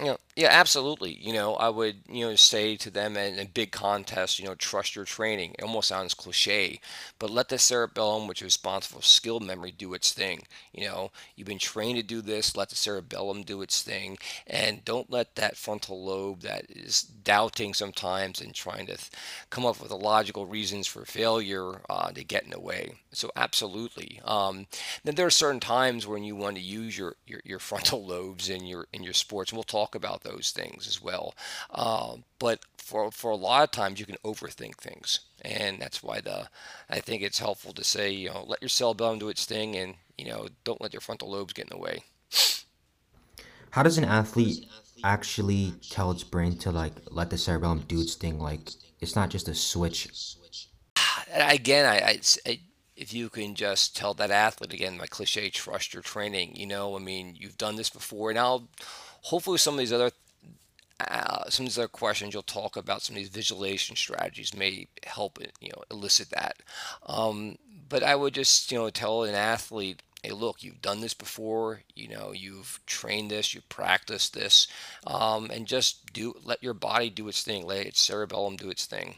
Know, 0.00 0.16
yeah, 0.38 0.50
absolutely. 0.52 1.14
You 1.20 1.32
know, 1.32 1.56
I 1.56 1.68
would, 1.68 1.96
you 2.08 2.24
know, 2.24 2.36
say 2.36 2.76
to 2.76 2.90
them 2.90 3.16
in 3.16 3.40
a 3.40 3.44
big 3.46 3.72
contest, 3.72 4.38
you 4.38 4.44
know, 4.44 4.54
trust 4.54 4.94
your 4.94 5.04
training. 5.04 5.56
It 5.58 5.64
almost 5.64 5.88
sounds 5.88 6.14
cliche, 6.14 6.80
but 7.18 7.28
let 7.28 7.48
the 7.48 7.58
cerebellum, 7.58 8.28
which 8.28 8.40
is 8.40 8.44
responsible 8.46 9.00
for 9.00 9.04
skill 9.04 9.40
memory, 9.40 9.72
do 9.72 9.94
its 9.94 10.12
thing. 10.12 10.42
You 10.72 10.86
know, 10.86 11.10
you've 11.34 11.48
been 11.48 11.58
trained 11.58 11.96
to 11.98 12.04
do 12.04 12.20
this, 12.22 12.56
let 12.56 12.68
the 12.68 12.76
cerebellum 12.76 13.42
do 13.42 13.62
its 13.62 13.82
thing, 13.82 14.16
and 14.46 14.84
don't 14.84 15.10
let 15.10 15.34
that 15.34 15.56
frontal 15.56 16.04
lobe 16.04 16.42
that 16.42 16.66
is 16.70 17.02
doubting 17.02 17.74
sometimes 17.74 18.40
and 18.40 18.54
trying 18.54 18.86
to 18.86 18.96
th- 18.96 19.10
come 19.50 19.66
up 19.66 19.80
with 19.80 19.90
a 19.90 19.96
logical 19.96 20.46
reasons 20.46 20.86
for 20.86 21.04
failure 21.04 21.80
uh, 21.90 22.10
to 22.12 22.24
get 22.24 22.44
in 22.44 22.50
the 22.50 22.60
way. 22.60 22.92
So 23.12 23.30
absolutely. 23.36 24.20
Um, 24.24 24.66
then 25.04 25.14
there 25.14 25.26
are 25.26 25.30
certain 25.30 25.60
times 25.60 26.06
when 26.06 26.22
you 26.24 26.36
want 26.36 26.56
to 26.56 26.62
use 26.62 26.96
your, 26.96 27.16
your, 27.26 27.40
your 27.44 27.58
frontal 27.68 28.04
lobes 28.06 28.48
in 28.48 28.66
your 28.66 28.86
in 28.92 29.02
your 29.02 29.12
sports, 29.12 29.50
and 29.50 29.56
we'll 29.56 29.64
talk 29.64 29.94
about 29.94 30.22
those 30.28 30.50
things 30.50 30.86
as 30.86 31.02
well. 31.02 31.34
Um, 31.70 32.24
but 32.38 32.60
for 32.76 33.10
for 33.10 33.30
a 33.30 33.36
lot 33.36 33.64
of 33.64 33.70
times, 33.70 34.00
you 34.00 34.06
can 34.06 34.16
overthink 34.24 34.76
things, 34.76 35.20
and 35.42 35.80
that's 35.80 36.02
why 36.02 36.20
the 36.20 36.48
I 36.88 37.00
think 37.00 37.22
it's 37.22 37.38
helpful 37.38 37.72
to 37.74 37.84
say, 37.84 38.10
you 38.10 38.30
know, 38.30 38.44
let 38.46 38.62
your 38.62 38.68
cerebellum 38.68 39.18
do 39.18 39.28
its 39.28 39.44
thing, 39.44 39.76
and 39.76 39.94
you 40.16 40.26
know, 40.26 40.48
don't 40.64 40.80
let 40.80 40.92
your 40.92 41.00
frontal 41.00 41.30
lobes 41.30 41.52
get 41.52 41.70
in 41.70 41.76
the 41.76 41.82
way. 41.82 42.02
How 43.70 43.82
does 43.82 43.98
an 43.98 44.04
athlete 44.04 44.66
actually 45.04 45.74
tell 45.90 46.10
its 46.10 46.24
brain 46.24 46.56
to 46.58 46.70
like 46.70 46.94
let 47.10 47.30
the 47.30 47.38
cerebellum 47.38 47.84
do 47.86 48.00
its 48.00 48.14
thing? 48.14 48.38
Like 48.38 48.70
it's 49.00 49.16
not 49.16 49.30
just 49.30 49.48
a 49.48 49.54
switch. 49.54 50.08
Again, 51.34 51.84
I, 51.84 51.98
I, 51.98 52.20
I 52.46 52.60
if 52.96 53.14
you 53.14 53.28
can 53.28 53.54
just 53.54 53.96
tell 53.96 54.12
that 54.14 54.30
athlete 54.30 54.72
again, 54.72 54.98
my 54.98 55.06
cliche, 55.06 55.50
trust 55.50 55.94
your 55.94 56.02
training. 56.02 56.56
You 56.56 56.66
know, 56.66 56.96
I 56.96 56.98
mean, 56.98 57.36
you've 57.38 57.56
done 57.56 57.76
this 57.76 57.90
before. 57.90 58.32
Now, 58.32 58.68
hopefully, 59.22 59.58
some 59.58 59.74
of 59.74 59.78
these 59.78 59.92
other 59.92 60.10
uh, 61.00 61.48
some 61.48 61.64
of 61.64 61.70
these 61.70 61.78
other 61.78 61.88
questions 61.88 62.34
you'll 62.34 62.42
talk 62.42 62.76
about 62.76 63.02
some 63.02 63.14
of 63.14 63.18
these 63.18 63.28
visualization 63.28 63.94
strategies 63.94 64.56
may 64.56 64.88
help 65.04 65.38
you 65.60 65.70
know 65.70 65.82
elicit 65.90 66.30
that. 66.30 66.56
Um, 67.06 67.56
but 67.88 68.02
i 68.02 68.14
would 68.14 68.34
just 68.34 68.70
you 68.70 68.78
know 68.78 68.90
tell 68.90 69.22
an 69.24 69.34
athlete 69.34 70.02
hey 70.22 70.30
look 70.30 70.62
you've 70.62 70.82
done 70.82 71.00
this 71.00 71.14
before 71.14 71.82
you 71.94 72.08
know 72.08 72.32
you've 72.32 72.80
trained 72.86 73.30
this 73.30 73.54
you've 73.54 73.68
practiced 73.68 74.34
this 74.34 74.68
um, 75.06 75.50
and 75.52 75.66
just 75.66 76.12
do 76.12 76.34
let 76.44 76.62
your 76.62 76.74
body 76.74 77.10
do 77.10 77.28
its 77.28 77.42
thing 77.42 77.66
let 77.66 77.86
its 77.86 78.00
cerebellum 78.00 78.56
do 78.56 78.70
its 78.70 78.86
thing 78.86 79.16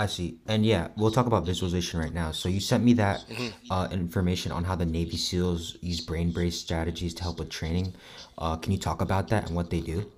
I 0.00 0.06
see. 0.06 0.38
And 0.46 0.64
yeah, 0.64 0.88
we'll 0.96 1.10
talk 1.12 1.26
about 1.26 1.44
visualization 1.46 2.00
right 2.00 2.12
now. 2.14 2.32
So 2.32 2.48
you 2.48 2.60
sent 2.60 2.82
me 2.84 2.94
that 2.94 3.24
hmm 3.28 3.48
uh, 3.70 3.88
information 3.92 4.50
on 4.52 4.64
how 4.64 4.74
the 4.74 4.86
Navy 4.86 5.16
SEALs 5.16 5.76
use 5.80 6.00
brain 6.00 6.32
brace 6.32 6.58
strategies 6.58 7.14
to 7.14 7.22
help 7.22 7.38
with 7.38 7.50
training. 7.50 7.94
Uh, 8.38 8.56
can 8.56 8.72
you 8.72 8.78
talk 8.78 9.00
about 9.00 9.28
that 9.28 9.46
and 9.46 9.54
what 9.56 9.70
they 9.70 9.80
do? 9.80 10.10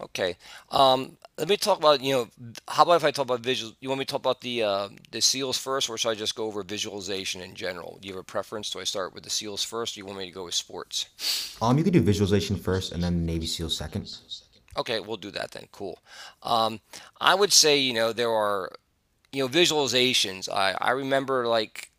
okay 0.00 0.36
um, 0.70 1.16
let 1.38 1.48
me 1.48 1.56
talk 1.56 1.78
about 1.78 2.02
you 2.02 2.12
know 2.12 2.28
how 2.68 2.82
about 2.82 2.96
if 2.96 3.04
i 3.04 3.10
talk 3.10 3.24
about 3.24 3.40
visual 3.40 3.72
you 3.80 3.88
want 3.88 3.98
me 3.98 4.04
to 4.04 4.10
talk 4.10 4.20
about 4.20 4.40
the 4.40 4.62
uh, 4.62 4.88
the 5.10 5.20
seals 5.20 5.58
first 5.58 5.88
or 5.88 5.96
should 5.98 6.10
i 6.10 6.14
just 6.14 6.34
go 6.34 6.44
over 6.46 6.62
visualization 6.62 7.40
in 7.40 7.54
general 7.54 7.98
do 8.00 8.08
you 8.08 8.14
have 8.14 8.20
a 8.20 8.24
preference 8.24 8.70
do 8.70 8.80
i 8.80 8.84
start 8.84 9.14
with 9.14 9.22
the 9.24 9.30
seals 9.30 9.62
first 9.62 9.92
or 9.92 9.94
do 9.94 10.00
you 10.00 10.06
want 10.06 10.18
me 10.18 10.26
to 10.26 10.32
go 10.32 10.44
with 10.44 10.54
sports 10.54 11.06
Um, 11.60 11.78
you 11.78 11.84
could 11.84 11.92
do 11.92 12.00
visualization 12.00 12.56
first 12.56 12.92
and 12.92 13.02
then 13.02 13.24
Navy 13.24 13.46
SEALs 13.46 13.76
second. 13.76 14.08
Okay, 14.76 15.00
we'll 15.00 15.18
do 15.18 15.30
that 15.32 15.50
then. 15.50 15.68
Cool. 15.70 15.98
Um, 16.42 16.80
I 17.20 17.34
would 17.34 17.52
say, 17.52 17.78
you 17.78 17.92
know, 17.92 18.12
there 18.12 18.30
are, 18.30 18.72
you 19.32 19.42
know, 19.42 19.48
visualizations. 19.48 20.48
I, 20.48 20.76
I 20.80 20.90
remember 20.90 21.46
like, 21.46 21.90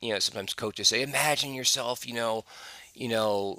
you 0.00 0.12
know, 0.12 0.18
sometimes 0.18 0.54
coaches 0.54 0.88
say, 0.88 1.02
imagine 1.02 1.54
yourself, 1.54 2.06
you 2.06 2.14
know, 2.14 2.44
you 2.94 3.08
know, 3.08 3.58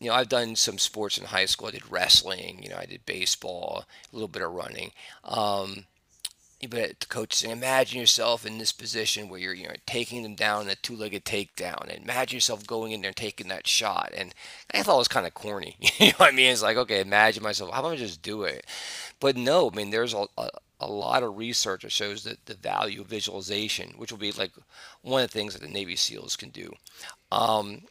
you 0.00 0.08
know, 0.08 0.14
I've 0.14 0.28
done 0.28 0.56
some 0.56 0.78
sports 0.78 1.16
in 1.16 1.26
high 1.26 1.44
school. 1.44 1.68
I 1.68 1.72
did 1.72 1.90
wrestling, 1.90 2.60
you 2.62 2.70
know, 2.70 2.76
I 2.76 2.86
did 2.86 3.06
baseball, 3.06 3.84
a 4.12 4.14
little 4.14 4.28
bit 4.28 4.42
of 4.42 4.52
running. 4.52 4.90
Um, 5.24 5.84
but 6.68 7.00
the 7.00 7.06
coach 7.06 7.34
saying, 7.34 7.52
imagine 7.52 8.00
yourself 8.00 8.46
in 8.46 8.58
this 8.58 8.70
position 8.72 9.28
where 9.28 9.40
you're, 9.40 9.54
you 9.54 9.66
know, 9.66 9.74
taking 9.84 10.22
them 10.22 10.36
down 10.36 10.68
a 10.68 10.76
two-legged 10.76 11.24
takedown, 11.24 11.82
and 11.92 12.04
imagine 12.04 12.36
yourself 12.36 12.66
going 12.66 12.92
in 12.92 13.00
there 13.00 13.08
and 13.08 13.16
taking 13.16 13.48
that 13.48 13.66
shot. 13.66 14.12
And 14.16 14.32
I 14.72 14.82
thought 14.82 14.94
it 14.94 14.98
was 14.98 15.08
kind 15.08 15.26
of 15.26 15.34
corny. 15.34 15.76
You 15.98 16.08
know 16.08 16.14
what 16.18 16.32
I 16.32 16.36
mean? 16.36 16.52
It's 16.52 16.62
like, 16.62 16.76
okay, 16.76 17.00
imagine 17.00 17.42
myself. 17.42 17.72
How 17.72 17.80
about 17.80 17.92
I 17.92 17.96
just 17.96 18.22
do 18.22 18.44
it? 18.44 18.64
But 19.20 19.36
no, 19.36 19.70
I 19.70 19.74
mean, 19.74 19.90
there's 19.90 20.14
a, 20.14 20.26
a, 20.38 20.48
a 20.82 20.90
lot 20.90 21.22
of 21.22 21.36
research 21.36 21.82
that 21.82 21.92
shows 21.92 22.24
that 22.24 22.44
the 22.46 22.54
value 22.54 23.00
of 23.00 23.06
visualization, 23.06 23.94
which 23.96 24.10
will 24.10 24.18
be 24.18 24.32
like 24.32 24.52
one 25.02 25.22
of 25.22 25.30
the 25.30 25.38
things 25.38 25.54
that 25.54 25.62
the 25.62 25.72
Navy 25.72 25.96
SEALs 25.96 26.36
can 26.36 26.50
do. 26.50 26.74
Um, 27.30 27.82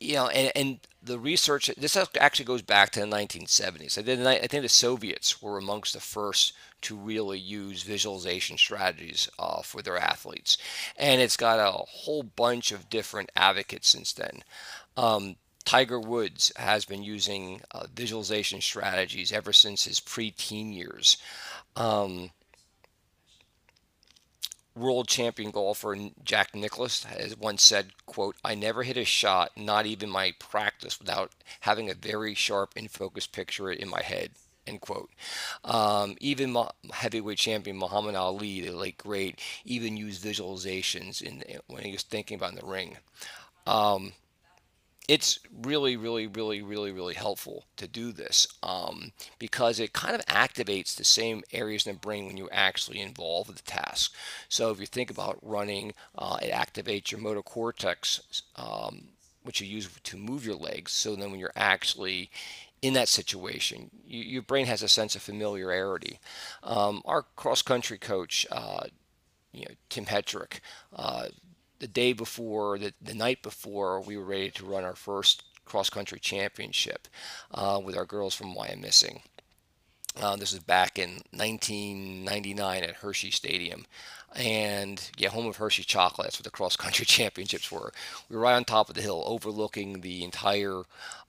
you 0.00 0.14
know, 0.14 0.28
and, 0.28 0.50
and 0.56 0.80
the 1.02 1.18
research, 1.18 1.70
this 1.76 1.96
actually 2.18 2.44
goes 2.46 2.62
back 2.62 2.90
to 2.90 3.00
the 3.00 3.06
1970s. 3.06 4.26
I, 4.26 4.36
I 4.36 4.46
think 4.46 4.62
the 4.62 4.68
Soviets 4.68 5.42
were 5.42 5.58
amongst 5.58 5.92
the 5.92 6.00
first 6.00 6.54
to 6.82 6.96
really 6.96 7.38
use 7.38 7.82
visualization 7.82 8.56
strategies 8.56 9.28
uh, 9.38 9.60
for 9.60 9.82
their 9.82 9.98
athletes. 9.98 10.56
And 10.96 11.20
it's 11.20 11.36
got 11.36 11.58
a 11.58 11.72
whole 11.72 12.22
bunch 12.22 12.72
of 12.72 12.88
different 12.88 13.30
advocates 13.36 13.88
since 13.88 14.12
then. 14.14 14.42
Um, 14.96 15.36
Tiger 15.64 16.00
Woods 16.00 16.52
has 16.56 16.84
been 16.84 17.02
using 17.02 17.60
uh, 17.70 17.86
visualization 17.94 18.60
strategies 18.60 19.32
ever 19.32 19.52
since 19.52 19.84
his 19.84 20.00
preteen 20.00 20.74
years. 20.74 21.16
Um, 21.76 22.30
world 24.74 25.08
champion 25.08 25.50
golfer 25.50 25.96
Jack 26.24 26.54
Nicklaus 26.54 27.04
has 27.04 27.36
once 27.36 27.62
said, 27.62 27.92
quote, 28.06 28.36
I 28.44 28.54
never 28.54 28.82
hit 28.82 28.96
a 28.96 29.04
shot, 29.04 29.52
not 29.56 29.86
even 29.86 30.10
my 30.10 30.32
practice, 30.38 30.98
without 30.98 31.32
having 31.60 31.90
a 31.90 31.94
very 31.94 32.34
sharp 32.34 32.72
and 32.76 32.90
focused 32.90 33.32
picture 33.32 33.70
in 33.70 33.88
my 33.88 34.02
head. 34.02 34.30
End 34.66 34.80
quote. 34.80 35.10
Um, 35.64 36.16
even 36.20 36.56
heavyweight 36.92 37.38
champion 37.38 37.76
Muhammad 37.76 38.14
Ali, 38.14 38.60
the 38.60 38.72
late 38.72 38.98
great, 38.98 39.40
even 39.64 39.96
used 39.96 40.24
visualizations 40.24 41.22
in 41.22 41.42
when 41.66 41.84
he 41.84 41.92
was 41.92 42.02
thinking 42.02 42.36
about 42.36 42.50
in 42.50 42.56
the 42.56 42.66
ring. 42.66 42.98
Um, 43.66 44.12
it's 45.10 45.40
really, 45.64 45.96
really, 45.96 46.28
really, 46.28 46.62
really, 46.62 46.92
really 46.92 47.14
helpful 47.14 47.64
to 47.76 47.88
do 47.88 48.12
this 48.12 48.46
um, 48.62 49.10
because 49.40 49.80
it 49.80 49.92
kind 49.92 50.14
of 50.14 50.24
activates 50.26 50.94
the 50.94 51.02
same 51.02 51.42
areas 51.52 51.84
in 51.84 51.94
the 51.94 51.98
brain 51.98 52.26
when 52.26 52.36
you're 52.36 52.48
actually 52.52 53.00
involve 53.00 53.48
the 53.48 53.62
task. 53.62 54.14
So 54.48 54.70
if 54.70 54.78
you 54.78 54.86
think 54.86 55.10
about 55.10 55.40
running, 55.42 55.94
uh, 56.16 56.38
it 56.40 56.52
activates 56.52 57.10
your 57.10 57.20
motor 57.20 57.42
cortex, 57.42 58.42
um, 58.54 59.08
which 59.42 59.60
you 59.60 59.66
use 59.66 59.88
to 60.00 60.16
move 60.16 60.46
your 60.46 60.54
legs. 60.54 60.92
So 60.92 61.16
then 61.16 61.32
when 61.32 61.40
you're 61.40 61.50
actually 61.56 62.30
in 62.80 62.92
that 62.92 63.08
situation, 63.08 63.90
you, 64.06 64.22
your 64.22 64.42
brain 64.42 64.66
has 64.66 64.80
a 64.80 64.88
sense 64.88 65.16
of 65.16 65.22
familiarity. 65.22 66.20
Um, 66.62 67.02
our 67.04 67.22
cross 67.34 67.62
country 67.62 67.98
coach, 67.98 68.46
uh, 68.52 68.84
you 69.52 69.62
know, 69.62 69.74
Tim 69.88 70.04
Hetrick, 70.04 70.60
uh, 70.94 71.30
the 71.80 71.88
day 71.88 72.12
before, 72.12 72.78
the, 72.78 72.92
the 73.00 73.14
night 73.14 73.42
before, 73.42 74.00
we 74.00 74.16
were 74.16 74.24
ready 74.24 74.50
to 74.52 74.66
run 74.66 74.84
our 74.84 74.94
first 74.94 75.42
cross 75.64 75.90
country 75.90 76.20
championship 76.20 77.08
uh, 77.52 77.80
with 77.82 77.96
our 77.96 78.04
girls 78.04 78.34
from 78.34 78.54
Wyomissing. 78.54 79.20
Uh, 80.20 80.36
this 80.36 80.52
was 80.52 80.62
back 80.62 80.98
in 80.98 81.22
1999 81.30 82.82
at 82.82 82.96
Hershey 82.96 83.30
Stadium. 83.30 83.86
And 84.34 85.10
yeah, 85.16 85.28
home 85.28 85.46
of 85.46 85.56
Hershey 85.56 85.84
Chocolate. 85.84 86.26
That's 86.26 86.38
what 86.38 86.44
the 86.44 86.50
cross 86.50 86.76
country 86.76 87.06
championships 87.06 87.70
were. 87.70 87.92
We 88.28 88.36
were 88.36 88.42
right 88.42 88.54
on 88.54 88.64
top 88.64 88.88
of 88.88 88.94
the 88.94 89.02
hill, 89.02 89.22
overlooking 89.26 90.00
the 90.00 90.24
entire 90.24 90.82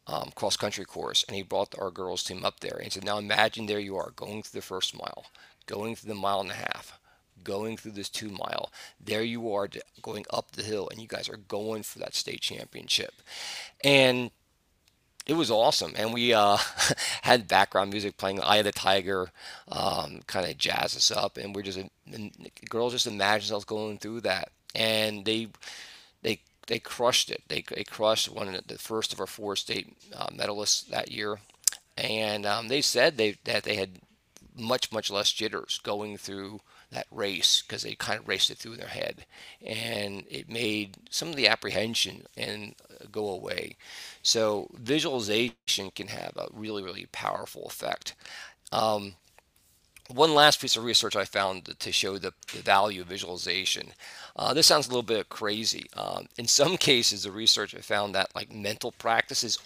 um, 0.08 0.31
cross 0.36 0.58
country 0.58 0.86
course. 0.86 1.24
And 1.27 1.36
he 1.36 1.43
brought 1.43 1.75
our 1.79 1.91
girls 1.91 2.24
team 2.24 2.43
up 2.43 2.60
there 2.60 2.79
and 2.81 2.91
said, 2.91 3.05
Now 3.05 3.17
imagine 3.17 3.65
there 3.67 3.79
you 3.79 3.96
are 3.98 4.12
going 4.15 4.43
through 4.43 4.60
the 4.60 4.65
first 4.65 4.98
mile, 4.98 5.25
going 5.67 5.96
through 5.96 6.13
the 6.13 6.20
mile 6.20 6.41
and 6.41 6.51
a 6.51 6.55
half, 6.55 7.00
going 7.43 7.77
through 7.77 7.93
this 7.93 8.10
two 8.10 8.29
mile. 8.29 8.71
There 9.03 9.24
you 9.24 9.53
are 9.53 9.69
going 10.01 10.25
up 10.29 10.51
the 10.51 10.63
hill, 10.63 10.89
and 10.89 11.01
you 11.01 11.07
guys 11.07 11.29
are 11.29 11.38
going 11.38 11.83
for 11.83 12.00
that 12.00 12.15
state 12.15 12.41
championship. 12.41 13.13
And 13.83 14.31
it 15.25 15.33
was 15.33 15.51
awesome. 15.51 15.93
And 15.95 16.13
we 16.13 16.33
uh, 16.33 16.57
had 17.21 17.48
background 17.48 17.91
music 17.91 18.17
playing 18.17 18.41
Eye 18.41 18.57
of 18.57 18.65
the 18.65 18.71
Tiger, 18.71 19.31
um, 19.67 20.21
kind 20.27 20.50
of 20.50 20.57
jazz 20.57 20.95
us 20.95 21.12
up. 21.12 21.38
And 21.38 21.55
we're 21.55 21.62
just, 21.62 21.79
girls 22.69 22.93
just 22.93 23.07
imagine 23.07 23.48
themselves 23.48 23.65
going 23.65 23.98
through 23.98 24.21
that. 24.21 24.50
And 24.74 25.25
they, 25.25 25.48
they, 26.21 26.41
they 26.67 26.79
crushed 26.79 27.29
it. 27.29 27.43
They, 27.48 27.63
they 27.74 27.83
crushed 27.83 28.29
one 28.29 28.53
of 28.53 28.67
the 28.67 28.77
first 28.77 29.13
of 29.13 29.19
our 29.19 29.27
four 29.27 29.55
state 29.55 29.95
uh, 30.15 30.27
medalists 30.27 30.88
that 30.89 31.12
year. 31.12 31.39
And 31.98 32.45
um, 32.45 32.67
they 32.67 32.81
said 32.81 33.17
they, 33.17 33.38
that 33.43 33.63
they 33.63 33.75
had 33.75 34.00
much, 34.57 34.91
much 34.91 35.12
less 35.12 35.31
jitters 35.31 35.79
going 35.83 36.17
through 36.17 36.62
that 36.91 37.07
race 37.12 37.62
because 37.62 37.83
they 37.83 37.95
kind 37.95 38.19
of 38.19 38.27
raced 38.27 38.50
it 38.50 38.57
through 38.57 38.75
their 38.75 38.88
head 38.88 39.25
and 39.65 40.24
it 40.29 40.50
made 40.50 40.98
some 41.10 41.29
of 41.29 41.36
the 41.36 41.48
apprehension 41.48 42.24
and 42.38 42.75
uh, 42.89 43.05
go 43.12 43.29
away 43.29 43.75
so 44.21 44.69
visualization 44.74 45.91
can 45.95 46.07
have 46.07 46.33
a 46.36 46.48
really 46.53 46.83
really 46.83 47.07
powerful 47.12 47.65
effect 47.65 48.15
um, 48.71 49.13
one 50.13 50.33
last 50.33 50.62
piece 50.62 50.75
of 50.75 50.83
research 50.83 51.15
I 51.15 51.25
found 51.25 51.79
to 51.79 51.91
show 51.91 52.17
the, 52.17 52.33
the 52.53 52.62
value 52.62 53.01
of 53.01 53.07
visualization. 53.07 53.93
Uh, 54.36 54.53
this 54.53 54.67
sounds 54.67 54.88
a 54.88 54.89
little 54.89 55.03
bit 55.03 55.29
crazy. 55.29 55.86
Um, 55.95 56.27
in 56.38 56.48
some 56.48 56.77
cases, 56.77 57.24
the 57.24 57.31
research 57.31 57.75
I 57.75 57.79
found 57.79 58.13
that 58.15 58.36
like 58.36 58.53
mental 58.53 58.91
practice 58.91 59.43
is 59.43 59.57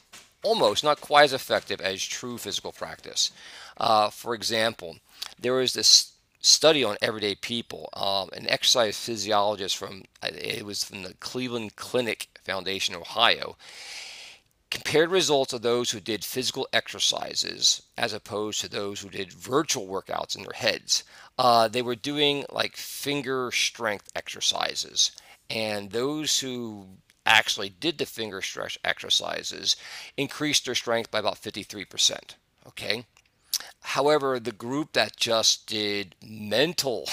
almost 0.44 0.84
not 0.84 1.02
quite 1.02 1.26
as 1.26 1.34
effective 1.34 1.82
as 1.82 2.04
true 2.06 2.38
physical 2.38 2.72
practice. 2.72 3.32
Uh, 3.78 4.10
for 4.10 4.36
example, 4.36 4.98
there 5.40 5.54
was 5.54 5.74
this 5.74 6.14
study 6.46 6.84
on 6.84 6.98
everyday 7.02 7.36
people. 7.36 7.90
Um, 7.94 8.30
an 8.34 8.48
exercise 8.50 8.98
physiologist 8.98 9.76
from 9.76 10.04
it 10.24 10.66
was 10.66 10.84
from 10.84 11.04
the 11.04 11.16
Cleveland 11.16 11.76
Clinic 11.76 12.28
Foundation, 12.44 12.96
Ohio, 12.96 13.58
compared 14.70 15.10
results 15.10 15.54
of 15.54 15.62
those 15.62 15.92
who 15.92 16.00
did 16.00 16.24
physical 16.24 16.68
exercises 16.72 17.82
as 17.98 18.14
opposed 18.14 18.62
to 18.62 18.70
those 18.70 19.00
who 19.00 19.10
did 19.10 19.34
virtual 19.34 19.88
workouts 19.88 20.36
in 20.36 20.44
their 20.44 20.54
heads. 20.54 21.04
Uh, 21.38 21.68
they 21.68 21.82
were 21.82 21.96
doing 21.96 22.46
like 22.52 22.78
finger 22.78 23.52
strength 23.52 24.10
exercises, 24.16 25.12
and 25.50 25.92
those 25.92 26.40
who 26.40 26.86
actually 27.26 27.70
did 27.70 27.98
the 27.98 28.06
finger 28.06 28.42
stretch 28.42 28.78
exercises 28.84 29.76
increased 30.16 30.66
their 30.66 30.76
strength 30.76 31.10
by 31.10 31.20
about 31.20 31.42
53%. 31.42 32.36
Okay. 32.68 33.06
However, 33.86 34.40
the 34.40 34.52
group 34.52 34.94
that 34.94 35.16
just 35.16 35.68
did 35.68 36.16
mental, 36.26 37.08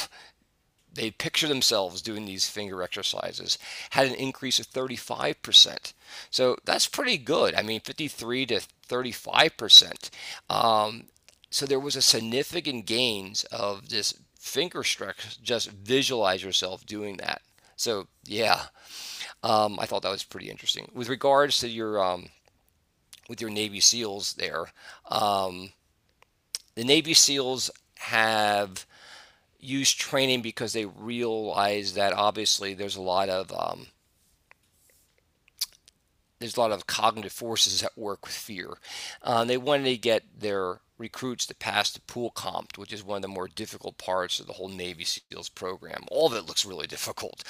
they 0.92 1.10
picture 1.10 1.46
themselves 1.46 2.00
doing 2.00 2.24
these 2.24 2.48
finger 2.48 2.82
exercises, 2.82 3.58
had 3.90 4.06
an 4.06 4.14
increase 4.14 4.58
of 4.58 4.70
35%. 4.70 5.92
So 6.30 6.56
that's 6.64 6.88
pretty 6.88 7.18
good. 7.18 7.54
I 7.54 7.62
mean, 7.62 7.80
53 7.80 8.46
to 8.46 8.60
35%. 8.88 10.10
Um, 10.48 11.04
so 11.50 11.66
there 11.66 11.78
was 11.78 11.94
a 11.94 12.02
significant 12.02 12.86
gains 12.86 13.44
of 13.44 13.90
this 13.90 14.14
finger 14.38 14.82
stretch. 14.82 15.42
Just 15.42 15.70
visualize 15.70 16.42
yourself 16.42 16.86
doing 16.86 17.18
that. 17.18 17.42
So 17.76 18.08
yeah, 18.24 18.62
um, 19.42 19.78
I 19.78 19.84
thought 19.84 20.02
that 20.02 20.10
was 20.10 20.24
pretty 20.24 20.50
interesting. 20.50 20.90
With 20.94 21.10
regards 21.10 21.58
to 21.60 21.68
your 21.68 22.02
um, 22.02 22.28
with 23.28 23.40
your 23.40 23.50
Navy 23.50 23.80
SEALs 23.80 24.34
there, 24.34 24.66
um, 25.10 25.72
the 26.74 26.84
Navy 26.84 27.14
SEALs 27.14 27.70
have 27.98 28.86
used 29.58 29.98
training 29.98 30.42
because 30.42 30.72
they 30.72 30.84
realize 30.84 31.94
that 31.94 32.12
obviously 32.12 32.74
there's 32.74 32.96
a 32.96 33.02
lot 33.02 33.28
of 33.28 33.52
um, 33.52 33.86
there's 36.40 36.56
a 36.56 36.60
lot 36.60 36.72
of 36.72 36.86
cognitive 36.86 37.32
forces 37.32 37.82
at 37.82 37.96
work 37.96 38.26
with 38.26 38.34
fear. 38.34 38.74
Uh, 39.22 39.44
they 39.44 39.56
wanted 39.56 39.84
to 39.84 39.96
get 39.96 40.24
their 40.40 40.80
recruits 41.02 41.44
to 41.46 41.54
pass 41.54 41.90
the 41.90 42.00
pool 42.02 42.30
comp, 42.30 42.78
which 42.78 42.92
is 42.92 43.02
one 43.02 43.16
of 43.16 43.22
the 43.22 43.28
more 43.28 43.48
difficult 43.48 43.98
parts 43.98 44.38
of 44.38 44.46
the 44.46 44.52
whole 44.52 44.68
Navy 44.68 45.02
SEALs 45.02 45.48
program. 45.48 46.04
All 46.12 46.28
of 46.28 46.32
it 46.32 46.46
looks 46.46 46.64
really 46.64 46.86
difficult. 46.86 47.42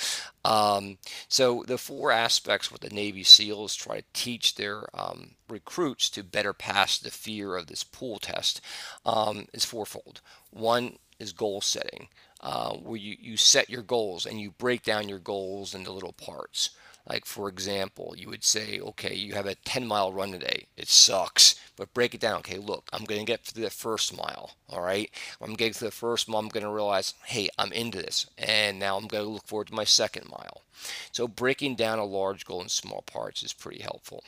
Um, 0.42 0.97
so 1.28 1.62
the 1.66 1.76
four 1.76 2.11
aspects 2.11 2.73
what 2.73 2.80
the 2.80 2.88
Navy 2.88 3.23
SEALs 3.23 3.76
try 3.76 3.99
to 3.99 4.04
teach 4.14 4.54
their 4.54 4.85
um, 4.99 5.32
recruits 5.50 6.09
to 6.11 6.25
better 6.25 6.54
pass 6.54 6.99
the 6.99 7.11
fear 7.11 7.56
of 7.56 7.66
this 7.66 7.85
pool 7.85 8.18
test 8.18 8.62
um, 9.04 9.47
is 9.52 9.66
fourfold. 9.66 10.23
One 10.50 10.97
is 11.18 11.32
goal 11.32 11.61
setting, 11.61 12.09
uh, 12.40 12.73
where 12.76 12.97
you, 12.97 13.16
you 13.21 13.37
set 13.37 13.68
your 13.68 13.82
goals 13.82 14.25
and 14.25 14.40
you 14.40 14.50
break 14.52 14.82
down 14.82 15.11
your 15.11 15.18
goals 15.18 15.75
into 15.75 15.92
little 15.92 16.14
parts. 16.14 16.71
Like, 17.09 17.26
for 17.26 17.49
example, 17.49 18.14
you 18.16 18.28
would 18.28 18.44
say, 18.44 18.78
okay, 18.78 19.14
you 19.14 19.35
have 19.35 19.47
a 19.47 19.56
10 19.56 19.87
mile 19.87 20.12
run 20.12 20.32
today. 20.32 20.66
It 20.76 20.88
sucks, 20.88 21.56
but 21.76 21.92
break 21.94 22.14
it 22.14 22.21
down. 22.21 22.38
Okay, 22.38 22.59
look, 22.59 22.88
I'm 22.92 23.04
going 23.04 23.21
to 23.21 23.26
get 23.26 23.40
through 23.40 23.64
the 23.64 23.71
first 23.71 24.16
mile. 24.16 24.52
All 24.68 24.82
right. 24.82 25.11
When 25.38 25.50
I'm 25.50 25.56
getting 25.56 25.75
to 25.75 25.85
the 25.85 25.90
first 25.90 26.28
mile, 26.28 26.38
I'm 26.40 26.49
going 26.49 26.64
to 26.64 26.71
realize, 26.71 27.14
hey, 27.25 27.49
I'm 27.59 27.73
into 27.73 27.99
this. 27.99 28.26
And 28.38 28.78
now 28.78 28.97
I'm 28.97 29.09
going 29.09 29.25
to 29.25 29.30
look 29.30 29.47
forward 29.47 29.68
to 29.68 29.75
my 29.75 29.85
second 29.85 30.28
mile. 30.28 30.62
So, 31.11 31.28
breaking 31.28 31.76
down 31.76 31.99
a 31.99 32.04
large 32.04 32.44
goal 32.44 32.62
in 32.62 32.68
small 32.68 33.02
parts 33.02 33.42
is 33.42 33.52
pretty 33.52 33.82
helpful. 33.82 34.25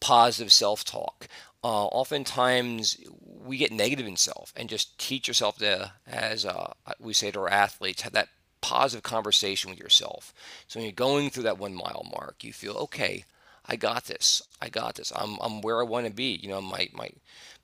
Positive 0.00 0.52
self 0.52 0.84
talk. 0.84 1.28
Uh, 1.64 1.86
oftentimes, 1.86 2.96
we 3.44 3.56
get 3.56 3.72
negative 3.72 4.06
in 4.06 4.16
self 4.16 4.52
and 4.56 4.68
just 4.68 4.98
teach 4.98 5.26
yourself 5.26 5.58
to, 5.58 5.92
as 6.06 6.44
uh, 6.44 6.72
we 7.00 7.12
say 7.12 7.30
to 7.30 7.40
our 7.40 7.48
athletes, 7.48 8.02
have 8.02 8.12
that 8.12 8.28
positive 8.60 9.02
conversation 9.02 9.70
with 9.70 9.80
yourself. 9.80 10.34
So 10.66 10.78
when 10.78 10.84
you're 10.84 10.92
going 10.92 11.30
through 11.30 11.44
that 11.44 11.58
one 11.58 11.74
mile 11.74 12.06
mark, 12.10 12.42
you 12.42 12.52
feel, 12.52 12.74
okay, 12.74 13.24
I 13.66 13.76
got 13.76 14.04
this. 14.04 14.42
I 14.60 14.68
got 14.68 14.94
this. 14.94 15.12
I'm, 15.14 15.38
I'm 15.40 15.60
where 15.60 15.80
I 15.80 15.84
want 15.84 16.06
to 16.06 16.12
be. 16.12 16.38
You 16.42 16.48
know, 16.48 16.60
my, 16.60 16.88
my, 16.92 17.10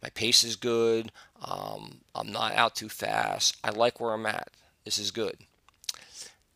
my 0.02 0.08
pace 0.10 0.44
is 0.44 0.56
good. 0.56 1.12
Um, 1.44 1.98
I'm 2.14 2.32
not 2.32 2.54
out 2.54 2.74
too 2.74 2.88
fast. 2.88 3.56
I 3.62 3.70
like 3.70 4.00
where 4.00 4.12
I'm 4.12 4.26
at. 4.26 4.50
This 4.84 4.98
is 4.98 5.10
good. 5.10 5.36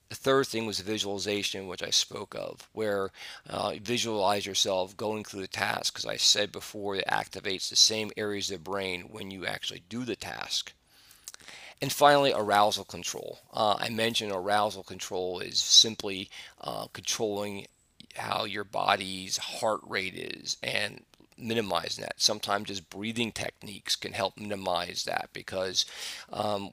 The 0.08 0.14
third 0.14 0.46
thing 0.46 0.66
was 0.66 0.78
visualization, 0.80 1.66
which 1.66 1.82
I 1.82 1.90
spoke 1.90 2.34
of, 2.36 2.68
where 2.72 3.10
uh, 3.48 3.74
visualize 3.82 4.46
yourself 4.46 4.96
going 4.96 5.24
through 5.24 5.40
the 5.40 5.48
task. 5.48 5.94
Because 5.94 6.06
I 6.06 6.16
said 6.16 6.52
before, 6.52 6.94
it 6.94 7.04
activates 7.08 7.68
the 7.68 7.76
same 7.76 8.12
areas 8.16 8.50
of 8.50 8.58
the 8.58 8.70
brain 8.70 9.08
when 9.10 9.32
you 9.32 9.46
actually 9.46 9.82
do 9.88 10.04
the 10.04 10.14
task. 10.16 10.72
And 11.82 11.92
finally, 11.92 12.32
arousal 12.34 12.84
control. 12.84 13.40
Uh, 13.52 13.76
I 13.78 13.90
mentioned 13.90 14.32
arousal 14.32 14.82
control 14.82 15.40
is 15.40 15.58
simply 15.58 16.30
uh, 16.60 16.86
controlling 16.92 17.66
how 18.14 18.44
your 18.44 18.64
body's 18.64 19.36
heart 19.36 19.80
rate 19.86 20.14
is 20.14 20.56
and 20.62 21.02
minimizing 21.38 22.02
that. 22.02 22.20
Sometimes 22.20 22.68
just 22.68 22.88
breathing 22.88 23.30
techniques 23.32 23.94
can 23.94 24.12
help 24.12 24.38
minimize 24.38 25.04
that 25.04 25.28
because 25.34 25.84
um, 26.32 26.70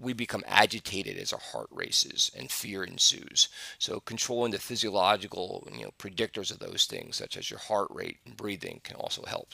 we 0.00 0.12
become 0.12 0.42
agitated 0.46 1.16
as 1.16 1.32
our 1.32 1.40
heart 1.40 1.68
races 1.70 2.30
and 2.36 2.50
fear 2.50 2.82
ensues. 2.82 3.48
So 3.78 4.00
controlling 4.00 4.52
the 4.52 4.58
physiological 4.58 5.66
you 5.72 5.84
know 5.84 5.90
predictors 5.98 6.50
of 6.50 6.58
those 6.58 6.86
things, 6.86 7.16
such 7.16 7.36
as 7.36 7.50
your 7.50 7.60
heart 7.60 7.88
rate 7.90 8.18
and 8.26 8.36
breathing, 8.36 8.80
can 8.82 8.96
also 8.96 9.22
help. 9.22 9.50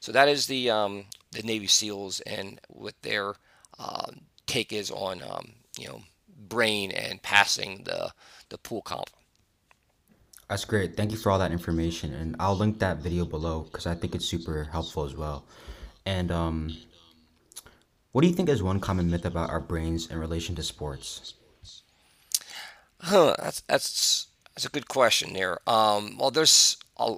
So 0.00 0.12
that 0.12 0.28
is 0.28 0.46
the 0.46 0.70
um, 0.70 1.06
the 1.30 1.42
Navy 1.42 1.66
SEALs 1.66 2.20
and 2.20 2.60
with 2.68 3.00
their 3.02 3.34
um, 3.78 4.22
take 4.46 4.72
is 4.72 4.90
on 4.90 5.22
um, 5.22 5.52
you 5.78 5.88
know 5.88 6.02
brain 6.48 6.90
and 6.90 7.22
passing 7.22 7.84
the 7.84 8.12
the 8.48 8.58
pool 8.58 8.82
comp. 8.82 9.10
That's 10.48 10.64
great. 10.66 10.96
Thank 10.96 11.12
you 11.12 11.16
for 11.16 11.30
all 11.32 11.38
that 11.38 11.52
information, 11.52 12.12
and 12.12 12.36
I'll 12.38 12.56
link 12.56 12.78
that 12.80 12.98
video 12.98 13.24
below 13.24 13.60
because 13.60 13.86
I 13.86 13.94
think 13.94 14.14
it's 14.14 14.26
super 14.26 14.64
helpful 14.64 15.04
as 15.04 15.16
well. 15.16 15.46
And 16.04 16.30
um, 16.30 16.76
what 18.12 18.20
do 18.22 18.28
you 18.28 18.34
think 18.34 18.50
is 18.50 18.62
one 18.62 18.80
common 18.80 19.10
myth 19.10 19.24
about 19.24 19.50
our 19.50 19.60
brains 19.60 20.10
in 20.10 20.18
relation 20.18 20.54
to 20.56 20.62
sports? 20.62 21.34
Huh, 23.00 23.34
that's 23.38 23.60
that's 23.62 24.26
that's 24.54 24.66
a 24.66 24.70
good 24.70 24.88
question 24.88 25.32
there. 25.32 25.58
Um, 25.66 26.18
well, 26.18 26.30
there's 26.30 26.76
a, 26.98 27.16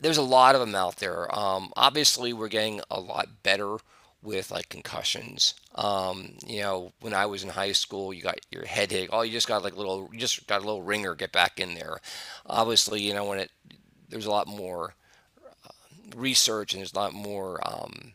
there's 0.00 0.18
a 0.18 0.22
lot 0.22 0.54
of 0.54 0.60
them 0.60 0.74
out 0.74 0.96
there. 0.96 1.32
Um, 1.34 1.72
obviously, 1.76 2.32
we're 2.32 2.48
getting 2.48 2.80
a 2.90 3.00
lot 3.00 3.42
better 3.44 3.76
with 4.22 4.50
like 4.50 4.68
concussions. 4.68 5.54
Um, 5.74 6.34
you 6.46 6.60
know, 6.60 6.92
when 7.00 7.14
I 7.14 7.26
was 7.26 7.42
in 7.42 7.50
high 7.50 7.72
school, 7.72 8.12
you 8.12 8.22
got 8.22 8.38
your 8.50 8.64
head 8.64 8.92
hit. 8.92 9.10
Oh, 9.12 9.22
you 9.22 9.32
just 9.32 9.48
got 9.48 9.64
like 9.64 9.74
a 9.74 9.78
little, 9.78 10.08
you 10.12 10.18
just 10.18 10.46
got 10.46 10.62
a 10.62 10.64
little 10.64 10.82
ringer. 10.82 11.14
Get 11.14 11.32
back 11.32 11.58
in 11.58 11.74
there. 11.74 11.98
Obviously, 12.46 13.02
you 13.02 13.14
know 13.14 13.24
when 13.24 13.40
it 13.40 13.50
there's 14.08 14.26
a 14.26 14.30
lot 14.30 14.46
more 14.46 14.94
uh, 15.66 15.70
research 16.14 16.72
and 16.72 16.80
there's 16.80 16.92
a 16.92 16.98
lot 16.98 17.14
more 17.14 17.60
um, 17.66 18.12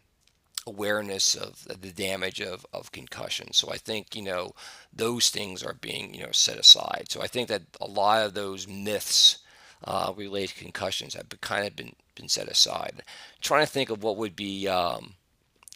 awareness 0.66 1.36
of 1.36 1.66
the 1.82 1.92
damage 1.92 2.40
of, 2.40 2.66
of 2.72 2.92
concussion. 2.92 3.52
So 3.54 3.72
I 3.72 3.78
think 3.78 4.16
you 4.16 4.22
know 4.22 4.54
those 4.94 5.30
things 5.30 5.64
are 5.64 5.74
being 5.74 6.14
you 6.14 6.24
know 6.24 6.32
set 6.32 6.58
aside. 6.58 7.08
So 7.10 7.22
I 7.22 7.28
think 7.28 7.50
that 7.50 7.64
a 7.82 7.88
lot 7.88 8.26
of 8.26 8.34
those 8.34 8.68
myths 8.68 9.40
uh, 9.84 10.14
related 10.16 10.56
to 10.56 10.64
concussions 10.64 11.14
have 11.14 11.30
been, 11.30 11.40
kind 11.40 11.68
of 11.68 11.76
been 11.76 11.94
been 12.16 12.30
set 12.30 12.48
aside. 12.48 13.04
trying 13.42 13.66
to 13.66 13.72
think 13.72 13.90
of 13.90 14.04
what 14.04 14.18
would 14.18 14.36
be 14.36 14.68
um, 14.68 15.14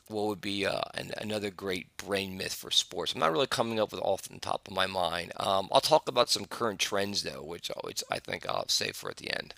what 0.07 0.27
would 0.27 0.41
be 0.41 0.65
uh, 0.65 0.81
an, 0.93 1.11
another 1.17 1.49
great 1.49 1.95
brain 1.97 2.37
myth 2.37 2.53
for 2.53 2.71
sports. 2.71 3.13
I'm 3.13 3.19
not 3.19 3.31
really 3.31 3.47
coming 3.47 3.79
up 3.79 3.91
with 3.91 4.01
off 4.01 4.23
the 4.23 4.39
top 4.39 4.67
of 4.67 4.73
my 4.73 4.87
mind. 4.87 5.31
Um, 5.37 5.69
I'll 5.71 5.81
talk 5.81 6.07
about 6.07 6.29
some 6.29 6.45
current 6.45 6.79
trends 6.79 7.23
though, 7.23 7.43
which, 7.43 7.71
which 7.83 8.03
I 8.09 8.19
think 8.19 8.47
I'll 8.47 8.67
save 8.67 8.95
for 8.95 9.09
at 9.09 9.17
the 9.17 9.31
end. 9.31 9.53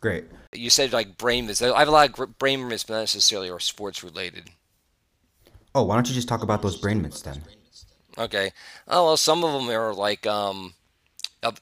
Great. 0.00 0.24
You 0.52 0.70
said 0.70 0.92
like 0.92 1.18
brain 1.18 1.46
myths. 1.46 1.62
I 1.62 1.78
have 1.78 1.88
a 1.88 1.90
lot 1.90 2.18
of 2.18 2.38
brain 2.38 2.66
myths, 2.68 2.84
but 2.84 2.94
not 2.94 3.00
necessarily 3.00 3.50
are 3.50 3.60
sports 3.60 4.04
related. 4.04 4.50
Oh, 5.74 5.82
why 5.82 5.94
don't 5.94 6.08
you 6.08 6.14
just 6.14 6.28
talk 6.28 6.42
about 6.42 6.62
those 6.62 6.76
brain 6.76 7.02
myths 7.02 7.22
then? 7.22 7.42
Okay. 8.18 8.52
Oh 8.88 9.04
well, 9.04 9.16
some 9.16 9.44
of 9.44 9.52
them 9.52 9.70
are 9.70 9.92
like 9.94 10.26
um, 10.26 10.74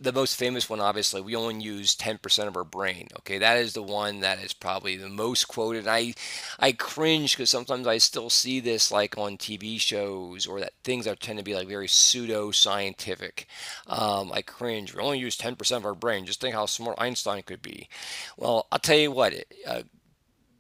the 0.00 0.12
most 0.12 0.36
famous 0.36 0.70
one, 0.70 0.80
obviously, 0.80 1.20
we 1.20 1.34
only 1.36 1.62
use 1.62 1.96
10% 1.96 2.46
of 2.46 2.56
our 2.56 2.64
brain. 2.64 3.08
Okay, 3.18 3.38
that 3.38 3.56
is 3.56 3.72
the 3.74 3.82
one 3.82 4.20
that 4.20 4.38
is 4.38 4.52
probably 4.52 4.96
the 4.96 5.08
most 5.08 5.46
quoted. 5.46 5.86
I, 5.86 6.14
I 6.58 6.72
cringe 6.72 7.36
because 7.36 7.50
sometimes 7.50 7.86
I 7.86 7.98
still 7.98 8.30
see 8.30 8.60
this 8.60 8.90
like 8.90 9.18
on 9.18 9.36
TV 9.36 9.78
shows 9.80 10.46
or 10.46 10.60
that 10.60 10.72
things 10.84 11.04
that 11.04 11.20
tend 11.20 11.38
to 11.38 11.44
be 11.44 11.54
like 11.54 11.68
very 11.68 11.88
pseudo 11.88 12.50
scientific. 12.50 13.46
Um, 13.86 14.32
I 14.32 14.42
cringe. 14.42 14.94
We 14.94 15.02
only 15.02 15.18
use 15.18 15.36
10% 15.36 15.76
of 15.76 15.84
our 15.84 15.94
brain. 15.94 16.26
Just 16.26 16.40
think 16.40 16.54
how 16.54 16.66
smart 16.66 17.00
Einstein 17.00 17.42
could 17.42 17.62
be. 17.62 17.88
Well, 18.36 18.66
I'll 18.72 18.78
tell 18.78 18.98
you 18.98 19.10
what. 19.10 19.34
Uh, 19.66 19.82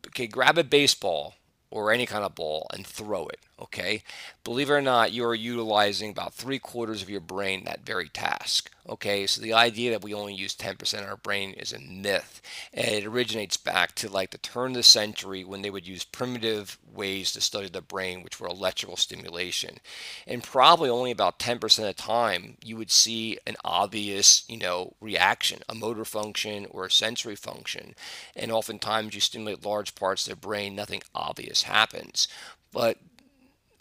okay, 0.08 0.26
grab 0.26 0.58
a 0.58 0.64
baseball 0.64 1.34
or 1.70 1.92
any 1.92 2.06
kind 2.06 2.24
of 2.24 2.34
ball 2.34 2.66
and 2.72 2.86
throw 2.86 3.26
it. 3.26 3.40
Okay, 3.60 4.02
believe 4.42 4.68
it 4.68 4.72
or 4.72 4.82
not, 4.82 5.12
you 5.12 5.24
are 5.24 5.34
utilizing 5.34 6.10
about 6.10 6.34
three 6.34 6.58
quarters 6.58 7.02
of 7.02 7.08
your 7.08 7.20
brain 7.20 7.62
that 7.64 7.86
very 7.86 8.08
task. 8.08 8.68
Okay, 8.88 9.28
so 9.28 9.40
the 9.40 9.52
idea 9.52 9.92
that 9.92 10.02
we 10.02 10.12
only 10.12 10.34
use 10.34 10.56
10% 10.56 11.04
of 11.04 11.08
our 11.08 11.16
brain 11.16 11.52
is 11.52 11.72
a 11.72 11.78
myth. 11.78 12.42
And 12.72 12.88
it 12.88 13.06
originates 13.06 13.56
back 13.56 13.94
to 13.94 14.08
like 14.08 14.30
the 14.30 14.38
turn 14.38 14.72
of 14.72 14.76
the 14.78 14.82
century 14.82 15.44
when 15.44 15.62
they 15.62 15.70
would 15.70 15.86
use 15.86 16.02
primitive 16.02 16.78
ways 16.92 17.30
to 17.32 17.40
study 17.40 17.68
the 17.68 17.80
brain, 17.80 18.24
which 18.24 18.40
were 18.40 18.48
electrical 18.48 18.96
stimulation. 18.96 19.78
And 20.26 20.42
probably 20.42 20.90
only 20.90 21.12
about 21.12 21.38
10% 21.38 21.78
of 21.78 21.84
the 21.84 21.92
time 21.94 22.56
you 22.64 22.76
would 22.76 22.90
see 22.90 23.38
an 23.46 23.54
obvious, 23.64 24.42
you 24.48 24.58
know, 24.58 24.94
reaction, 25.00 25.60
a 25.68 25.76
motor 25.76 26.04
function 26.04 26.66
or 26.70 26.86
a 26.86 26.90
sensory 26.90 27.36
function. 27.36 27.94
And 28.34 28.50
oftentimes 28.50 29.14
you 29.14 29.20
stimulate 29.20 29.64
large 29.64 29.94
parts 29.94 30.26
of 30.26 30.30
the 30.30 30.36
brain, 30.40 30.74
nothing 30.74 31.02
obvious 31.14 31.62
happens. 31.62 32.26
But 32.72 32.98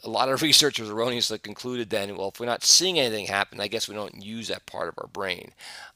a 0.03 0.09
lot 0.09 0.29
of 0.29 0.41
researchers 0.41 0.89
erroneously 0.89 1.39
concluded 1.39 1.89
then, 1.89 2.15
well, 2.15 2.29
if 2.29 2.39
we're 2.39 2.45
not 2.45 2.63
seeing 2.63 2.99
anything 2.99 3.27
happen, 3.27 3.59
I 3.59 3.67
guess 3.67 3.87
we 3.87 3.95
don't 3.95 4.23
use 4.23 4.47
that 4.49 4.65
part 4.65 4.89
of 4.89 4.95
our 4.97 5.07
brain. 5.07 5.51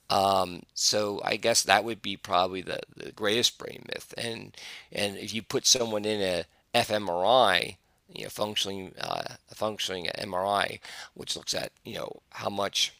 Um, 0.09 0.63
so 0.73 1.21
I 1.23 1.35
guess 1.35 1.63
that 1.63 1.83
would 1.83 2.01
be 2.01 2.15
probably 2.15 2.61
the, 2.61 2.79
the 2.95 3.11
greatest 3.11 3.57
brain 3.57 3.85
myth. 3.87 4.13
And 4.17 4.55
and 4.91 5.17
if 5.17 5.33
you 5.33 5.41
put 5.41 5.65
someone 5.65 6.05
in 6.05 6.21
a 6.21 6.45
fMRI, 6.73 7.75
you 8.13 8.23
know, 8.23 8.29
functioning 8.29 8.93
uh, 8.99 9.35
functioning 9.53 10.07
MRI, 10.17 10.79
which 11.13 11.35
looks 11.35 11.53
at 11.53 11.71
you 11.83 11.95
know 11.95 12.21
how 12.29 12.49
much 12.49 12.93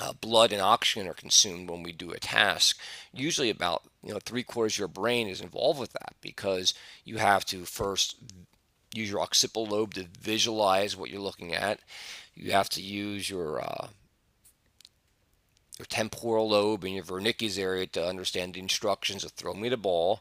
uh, 0.00 0.12
blood 0.14 0.52
and 0.52 0.62
oxygen 0.62 1.08
are 1.08 1.14
consumed 1.14 1.68
when 1.68 1.82
we 1.82 1.92
do 1.92 2.12
a 2.12 2.18
task. 2.18 2.78
Usually, 3.12 3.50
about 3.50 3.82
you 4.02 4.12
know 4.12 4.20
three 4.24 4.42
quarters 4.42 4.74
of 4.74 4.78
your 4.78 4.88
brain 4.88 5.28
is 5.28 5.42
involved 5.42 5.80
with 5.80 5.92
that 5.92 6.14
because 6.22 6.72
you 7.04 7.18
have 7.18 7.44
to 7.46 7.66
first 7.66 8.16
use 8.94 9.10
your 9.10 9.20
occipital 9.20 9.66
lobe 9.66 9.94
to 9.94 10.06
visualize 10.20 10.96
what 10.96 11.10
you're 11.10 11.20
looking 11.20 11.54
at. 11.54 11.80
You 12.34 12.52
have 12.52 12.68
to 12.70 12.82
use 12.82 13.28
your 13.28 13.60
uh, 13.60 13.88
your 15.78 15.86
temporal 15.86 16.50
lobe 16.50 16.84
and 16.84 16.94
your 16.94 17.04
Wernicke's 17.04 17.58
area 17.58 17.86
to 17.86 18.06
understand 18.06 18.54
the 18.54 18.60
instructions 18.60 19.24
of 19.24 19.32
throw 19.32 19.54
me 19.54 19.68
the 19.68 19.76
ball. 19.76 20.20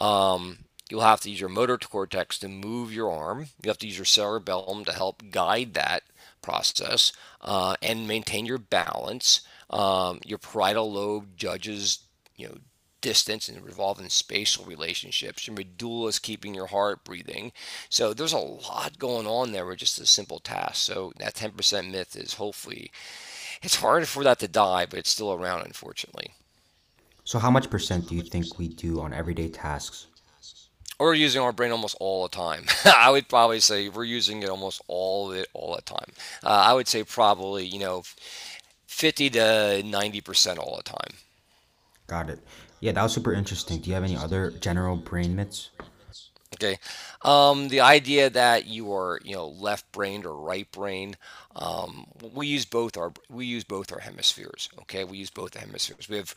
Um, 0.00 0.58
you'll 0.88 1.02
have 1.02 1.20
to 1.22 1.30
use 1.30 1.40
your 1.40 1.50
motor 1.50 1.76
cortex 1.76 2.38
to 2.38 2.48
move 2.48 2.92
your 2.92 3.10
arm. 3.10 3.48
You 3.62 3.68
have 3.68 3.78
to 3.78 3.86
use 3.86 3.98
your 3.98 4.04
cerebellum 4.06 4.84
to 4.84 4.92
help 4.92 5.22
guide 5.30 5.74
that 5.74 6.04
process 6.42 7.12
uh, 7.42 7.76
and 7.82 8.08
maintain 8.08 8.46
your 8.46 8.58
balance. 8.58 9.42
Um, 9.68 10.20
your 10.24 10.38
parietal 10.38 10.92
lobe 10.92 11.36
judges, 11.36 11.98
you 12.36 12.48
know, 12.48 12.58
distance 13.06 13.48
and 13.48 13.64
revolving 13.64 14.08
spatial 14.08 14.64
relationships. 14.64 15.46
Your 15.46 15.54
medulla 15.54 16.08
is 16.08 16.18
keeping 16.18 16.54
your 16.54 16.66
heart 16.66 17.04
breathing. 17.04 17.52
So 17.88 18.12
there's 18.12 18.32
a 18.32 18.38
lot 18.38 18.98
going 18.98 19.28
on 19.28 19.52
there 19.52 19.64
with 19.64 19.78
just 19.78 20.00
a 20.00 20.06
simple 20.06 20.40
task. 20.40 20.78
So 20.82 21.12
that 21.18 21.34
10% 21.34 21.92
myth 21.92 22.16
is 22.16 22.34
hopefully 22.34 22.90
it's 23.62 23.76
hard 23.76 24.08
for 24.08 24.24
that 24.24 24.40
to 24.40 24.48
die, 24.48 24.86
but 24.86 24.98
it's 24.98 25.10
still 25.10 25.32
around, 25.32 25.64
unfortunately. 25.64 26.32
So, 27.22 27.38
how 27.38 27.50
much 27.50 27.70
percent 27.70 28.08
do 28.08 28.14
you 28.16 28.22
think 28.22 28.58
we 28.58 28.68
do 28.68 29.00
on 29.00 29.12
everyday 29.12 29.48
tasks? 29.48 30.06
We're 30.98 31.14
using 31.14 31.42
our 31.42 31.52
brain 31.52 31.72
almost 31.72 31.96
all 32.00 32.22
the 32.24 32.36
time. 32.36 32.66
I 32.84 33.10
would 33.10 33.28
probably 33.28 33.60
say 33.60 33.88
we're 33.88 34.04
using 34.04 34.42
it 34.42 34.48
almost 34.48 34.82
all 34.88 35.30
of 35.30 35.36
it 35.36 35.46
all 35.52 35.76
the 35.76 35.82
time. 35.82 36.10
Uh, 36.42 36.48
I 36.48 36.72
would 36.72 36.88
say 36.88 37.04
probably 37.04 37.66
you 37.66 37.78
know, 37.78 38.02
fifty 38.86 39.30
to 39.30 39.82
ninety 39.84 40.20
percent 40.20 40.58
all 40.58 40.76
the 40.76 40.82
time. 40.82 41.18
Got 42.06 42.30
it. 42.30 42.38
Yeah, 42.86 42.92
that 42.92 43.02
was 43.02 43.14
super 43.14 43.32
interesting. 43.32 43.80
Do 43.80 43.90
you 43.90 43.94
have 43.94 44.04
any 44.04 44.16
other 44.16 44.52
general 44.52 44.94
brain 44.94 45.34
myths? 45.34 45.70
Okay. 46.54 46.78
Um, 47.22 47.66
the 47.66 47.80
idea 47.80 48.30
that 48.30 48.66
you 48.66 48.92
are, 48.92 49.18
you 49.24 49.34
know, 49.34 49.48
left-brained 49.48 50.24
or 50.24 50.36
right-brained, 50.36 51.16
um, 51.56 52.06
we 52.32 52.46
use 52.46 52.64
both 52.64 52.96
our 52.96 53.12
we 53.28 53.44
use 53.44 53.64
both 53.64 53.90
our 53.90 53.98
hemispheres. 53.98 54.68
Okay, 54.82 55.02
we 55.02 55.18
use 55.18 55.30
both 55.30 55.56
hemispheres. 55.56 56.08
We 56.08 56.18
have 56.18 56.32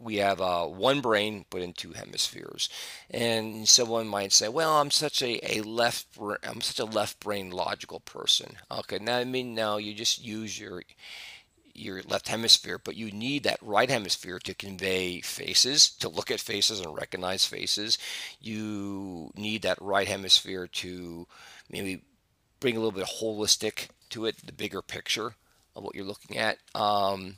we 0.00 0.16
have 0.16 0.40
uh, 0.40 0.64
one 0.66 1.00
brain 1.00 1.44
but 1.50 1.62
in 1.62 1.72
two 1.72 1.92
hemispheres 1.92 2.68
and 3.10 3.66
someone 3.66 4.06
might 4.06 4.30
say 4.30 4.46
well 4.46 4.78
i'm 4.78 4.90
such 4.90 5.22
a, 5.22 5.40
a 5.58 5.62
left 5.62 6.06
i'm 6.42 6.60
such 6.60 6.78
a 6.78 6.84
left 6.84 7.18
brain 7.20 7.50
logical 7.50 8.00
person 8.00 8.58
okay 8.70 8.98
now 8.98 9.16
i 9.16 9.24
mean 9.24 9.54
now 9.54 9.78
you 9.78 9.94
just 9.94 10.22
use 10.22 10.60
your 10.60 10.82
your 11.78 12.02
left 12.02 12.28
hemisphere, 12.28 12.80
but 12.82 12.96
you 12.96 13.10
need 13.10 13.42
that 13.44 13.58
right 13.62 13.90
hemisphere 13.90 14.38
to 14.40 14.54
convey 14.54 15.20
faces, 15.20 15.88
to 15.88 16.08
look 16.08 16.30
at 16.30 16.40
faces 16.40 16.80
and 16.80 16.94
recognize 16.94 17.44
faces. 17.44 17.98
You 18.40 19.30
need 19.36 19.62
that 19.62 19.80
right 19.80 20.08
hemisphere 20.08 20.66
to 20.66 21.26
maybe 21.70 22.02
bring 22.60 22.76
a 22.76 22.80
little 22.80 22.92
bit 22.92 23.02
of 23.02 23.16
holistic 23.20 23.88
to 24.10 24.26
it, 24.26 24.46
the 24.46 24.52
bigger 24.52 24.82
picture 24.82 25.34
of 25.74 25.82
what 25.82 25.94
you're 25.94 26.04
looking 26.04 26.38
at. 26.38 26.58
Um, 26.74 27.36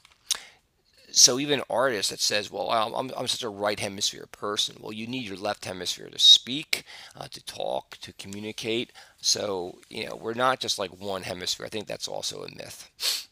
so 1.11 1.39
even 1.39 1.61
an 1.61 1.65
artist 1.71 2.11
that 2.11 2.21
says, 2.21 2.51
well, 2.51 2.71
I'm, 2.71 3.11
I'm 3.17 3.27
such 3.27 3.43
a 3.43 3.49
right 3.49 3.81
hemisphere 3.81 4.27
person, 4.31 4.77
well, 4.81 4.93
you 4.93 5.07
need 5.07 5.27
your 5.27 5.37
left 5.37 5.65
hemisphere 5.65 6.09
to 6.11 6.19
speak, 6.19 6.85
uh, 7.17 7.29
to 7.29 7.45
talk, 7.45 7.97
to 8.03 8.13
communicate. 8.15 8.93
So, 9.21 9.79
you 9.89 10.07
know, 10.07 10.17
we're 10.17 10.35
not 10.35 10.61
just 10.61 10.79
like 10.79 10.91
one 10.91 11.23
hemisphere. 11.23 11.67
I 11.67 11.71
think 11.71 11.87
that's 11.87 12.09
also 12.09 12.43
a 12.43 12.55
myth. 12.55 13.28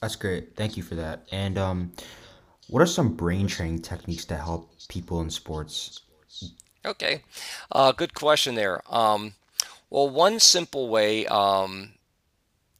That's 0.00 0.16
great. 0.16 0.56
Thank 0.56 0.76
you 0.76 0.82
for 0.82 0.94
that. 0.94 1.26
And 1.32 1.58
um, 1.58 1.92
what 2.68 2.82
are 2.82 2.86
some 2.86 3.14
brain 3.14 3.46
training 3.46 3.82
techniques 3.82 4.24
to 4.26 4.36
help 4.36 4.70
people 4.88 5.20
in 5.20 5.30
sports? 5.30 6.00
Okay, 6.84 7.22
uh, 7.72 7.90
good 7.92 8.14
question 8.14 8.54
there. 8.54 8.80
Um, 8.88 9.34
well, 9.90 10.08
one 10.08 10.38
simple 10.38 10.88
way, 10.88 11.26
um, 11.26 11.94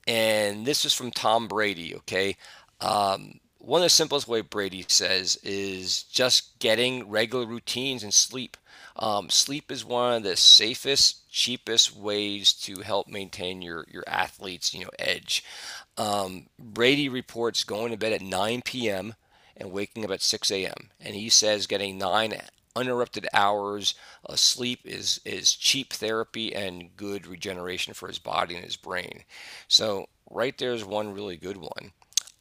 and 0.07 0.65
this 0.65 0.85
is 0.85 0.95
from 0.95 1.11
Tom 1.11 1.49
Brady. 1.49 1.95
Okay, 1.97 2.37
um, 2.81 3.41
one 3.59 3.81
of 3.81 3.87
the 3.87 3.91
simplest 3.91 4.29
way 4.29 4.43
Brady 4.43 4.85
says 4.87 5.37
is 5.43 6.05
just 6.05 6.57
getting 6.61 7.09
regular 7.09 7.47
routines 7.47 8.05
and 8.05 8.15
sleep. 8.15 8.57
Um, 8.99 9.29
sleep 9.29 9.71
is 9.71 9.85
one 9.85 10.15
of 10.15 10.23
the 10.23 10.37
safest, 10.37 11.31
cheapest 11.31 11.95
ways 11.95 12.53
to 12.55 12.81
help 12.81 13.09
maintain 13.09 13.61
your 13.63 13.85
your 13.91 14.05
athlete's 14.07 14.73
you 14.73 14.85
know 14.85 14.91
edge. 14.99 15.45
Um, 15.99 16.47
Brady 16.59 17.09
reports 17.09 17.65
going 17.65 17.91
to 17.91 17.99
bed 17.99 18.13
at 18.13 18.23
9 18.23 18.63
p.m. 18.63 19.15
and 19.57 19.73
waking 19.73 20.05
up 20.05 20.11
at 20.11 20.23
6 20.23 20.51
a.m. 20.51 20.91
And 21.01 21.15
he 21.15 21.29
says 21.29 21.67
getting 21.67 21.99
nine 21.99 22.35
uninterrupted 22.75 23.27
hours 23.33 23.95
of 24.25 24.39
sleep 24.39 24.81
is 24.85 25.21
is 25.25 25.55
cheap 25.55 25.93
therapy 25.93 26.55
and 26.55 26.95
good 26.97 27.27
regeneration 27.27 27.95
for 27.95 28.09
his 28.09 28.19
body 28.19 28.55
and 28.55 28.65
his 28.65 28.77
brain. 28.77 29.25
So 29.69 30.07
right 30.31 30.57
there 30.59 30.73
is 30.73 30.85
one 30.85 31.15
really 31.15 31.37
good 31.37 31.57
one. 31.57 31.93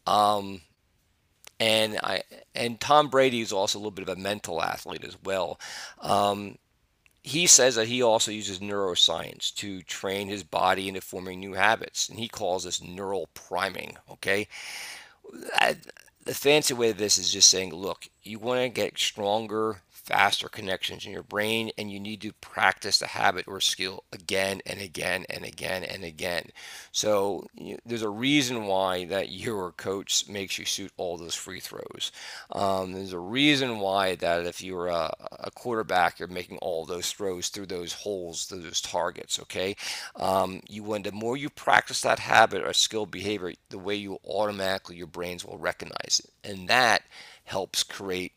Um, 0.07 0.61
and 1.59 1.97
I 2.03 2.23
and 2.53 2.79
Tom 2.79 3.09
Brady 3.09 3.41
is 3.41 3.53
also 3.53 3.77
a 3.77 3.81
little 3.81 3.91
bit 3.91 4.07
of 4.07 4.17
a 4.17 4.21
mental 4.21 4.61
athlete 4.61 5.03
as 5.03 5.17
well. 5.23 5.59
Um, 6.01 6.57
he 7.23 7.47
says 7.47 7.75
that 7.75 7.87
he 7.87 8.03
also 8.03 8.31
uses 8.31 8.59
neuroscience 8.59 9.53
to 9.55 9.81
train 9.81 10.27
his 10.27 10.43
body 10.43 10.87
into 10.87 11.01
forming 11.01 11.39
new 11.39 11.53
habits, 11.53 12.07
and 12.07 12.19
he 12.19 12.27
calls 12.27 12.63
this 12.63 12.81
neural 12.81 13.29
priming. 13.33 13.97
Okay, 14.11 14.47
the 16.25 16.33
fancy 16.33 16.73
way 16.73 16.89
of 16.89 16.97
this 16.97 17.17
is 17.17 17.31
just 17.31 17.49
saying, 17.49 17.73
look, 17.73 18.07
you 18.23 18.39
want 18.39 18.61
to 18.61 18.69
get 18.69 18.97
stronger 18.97 19.81
faster 20.05 20.47
connections 20.47 21.05
in 21.05 21.11
your 21.11 21.23
brain 21.23 21.71
and 21.77 21.91
you 21.91 21.99
need 21.99 22.21
to 22.21 22.31
practice 22.33 22.99
the 22.99 23.07
habit 23.07 23.45
or 23.47 23.59
skill 23.59 24.03
again 24.13 24.61
and 24.65 24.79
again 24.79 25.25
and 25.29 25.43
again 25.43 25.83
and 25.83 26.03
again. 26.03 26.45
So 26.91 27.47
you 27.55 27.79
there's 27.85 28.03
a 28.03 28.09
reason 28.09 28.65
why 28.65 29.05
that 29.05 29.29
your 29.45 29.71
coach 29.71 30.27
makes 30.29 30.59
you 30.59 30.65
shoot 30.65 30.91
all 30.97 31.17
those 31.17 31.35
free 31.35 31.59
throws. 31.59 32.11
Um, 32.51 32.93
there's 32.93 33.13
a 33.13 33.19
reason 33.19 33.79
why 33.79 34.15
that 34.15 34.45
if 34.45 34.61
you're 34.61 34.87
a, 34.87 35.11
a, 35.39 35.51
quarterback 35.51 36.19
you're 36.19 36.27
making 36.27 36.57
all 36.59 36.85
those 36.85 37.11
throws 37.11 37.49
through 37.49 37.65
those 37.65 37.93
holes 37.93 38.45
through 38.45 38.61
those 38.61 38.81
targets 38.81 39.39
okay? 39.39 39.75
Um, 40.15 40.61
you 40.69 40.83
want 40.83 41.05
the 41.05 41.11
more 41.11 41.35
you 41.35 41.49
practice 41.49 42.01
that 42.01 42.19
habit 42.19 42.63
or 42.63 42.73
skill 42.73 43.05
behavior 43.05 43.53
the 43.69 43.79
way 43.79 43.95
you 43.95 44.19
automatically 44.23 44.97
your 44.97 45.07
brains 45.07 45.43
will 45.43 45.57
recognize 45.57 46.21
it. 46.23 46.49
And 46.49 46.67
that 46.67 47.03
helps 47.45 47.83
create 47.83 48.33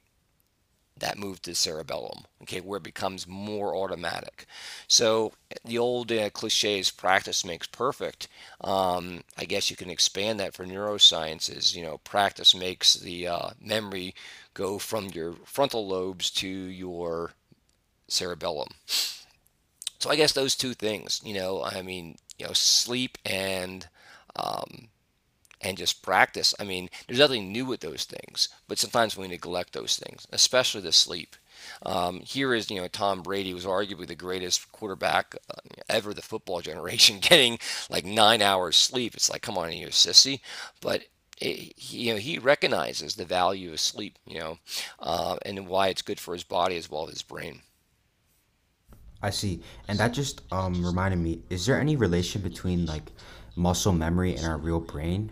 that 1.00 1.18
move 1.18 1.42
to 1.42 1.54
cerebellum, 1.54 2.24
okay, 2.42 2.60
where 2.60 2.78
it 2.78 2.82
becomes 2.82 3.26
more 3.26 3.74
automatic. 3.74 4.46
So 4.86 5.32
the 5.64 5.78
old 5.78 6.10
uh, 6.12 6.30
cliche 6.30 6.78
is 6.78 6.90
practice 6.90 7.44
makes 7.44 7.66
perfect. 7.66 8.28
Um, 8.60 9.22
I 9.36 9.44
guess 9.44 9.70
you 9.70 9.76
can 9.76 9.90
expand 9.90 10.40
that 10.40 10.54
for 10.54 10.64
neurosciences. 10.64 11.74
You 11.74 11.82
know, 11.82 11.98
practice 11.98 12.54
makes 12.54 12.94
the 12.94 13.26
uh, 13.28 13.50
memory 13.60 14.14
go 14.54 14.78
from 14.78 15.08
your 15.08 15.34
frontal 15.44 15.86
lobes 15.86 16.30
to 16.32 16.48
your 16.48 17.32
cerebellum. 18.08 18.68
So 19.98 20.10
I 20.10 20.16
guess 20.16 20.32
those 20.32 20.54
two 20.56 20.74
things, 20.74 21.20
you 21.24 21.34
know, 21.34 21.62
I 21.64 21.82
mean, 21.82 22.16
you 22.38 22.46
know, 22.46 22.52
sleep 22.52 23.18
and 23.24 23.88
um, 24.36 24.88
and 25.60 25.76
just 25.76 26.02
practice. 26.02 26.54
I 26.58 26.64
mean, 26.64 26.88
there's 27.06 27.18
nothing 27.18 27.52
new 27.52 27.64
with 27.64 27.80
those 27.80 28.04
things, 28.04 28.48
but 28.66 28.78
sometimes 28.78 29.16
we 29.16 29.28
neglect 29.28 29.72
those 29.72 29.96
things, 29.96 30.26
especially 30.32 30.80
the 30.80 30.92
sleep. 30.92 31.36
Um, 31.84 32.20
here 32.20 32.54
is, 32.54 32.70
you 32.70 32.80
know, 32.80 32.88
Tom 32.88 33.22
Brady 33.22 33.52
was 33.52 33.64
arguably 33.64 34.06
the 34.06 34.14
greatest 34.14 34.70
quarterback 34.72 35.34
uh, 35.50 35.60
ever, 35.88 36.14
the 36.14 36.22
football 36.22 36.60
generation, 36.62 37.18
getting 37.20 37.58
like 37.90 38.04
nine 38.04 38.42
hours 38.42 38.76
sleep. 38.76 39.14
It's 39.14 39.30
like, 39.30 39.42
come 39.42 39.58
on, 39.58 39.72
you 39.72 39.88
sissy. 39.88 40.40
But 40.80 41.04
it, 41.40 41.74
you 41.76 42.12
know, 42.12 42.18
he 42.18 42.38
recognizes 42.38 43.14
the 43.14 43.24
value 43.24 43.72
of 43.72 43.80
sleep, 43.80 44.18
you 44.26 44.38
know, 44.38 44.58
uh, 45.00 45.36
and 45.44 45.68
why 45.68 45.88
it's 45.88 46.02
good 46.02 46.20
for 46.20 46.34
his 46.34 46.44
body 46.44 46.76
as 46.76 46.90
well 46.90 47.04
as 47.04 47.14
his 47.14 47.22
brain. 47.22 47.62
I 49.20 49.30
see, 49.30 49.62
and 49.88 49.98
that 49.98 50.12
just 50.12 50.42
um, 50.52 50.84
reminded 50.84 51.18
me. 51.18 51.42
Is 51.50 51.66
there 51.66 51.80
any 51.80 51.96
relation 51.96 52.40
between 52.40 52.86
like 52.86 53.10
muscle 53.56 53.92
memory 53.92 54.36
and 54.36 54.46
our 54.46 54.56
real 54.56 54.78
brain? 54.78 55.30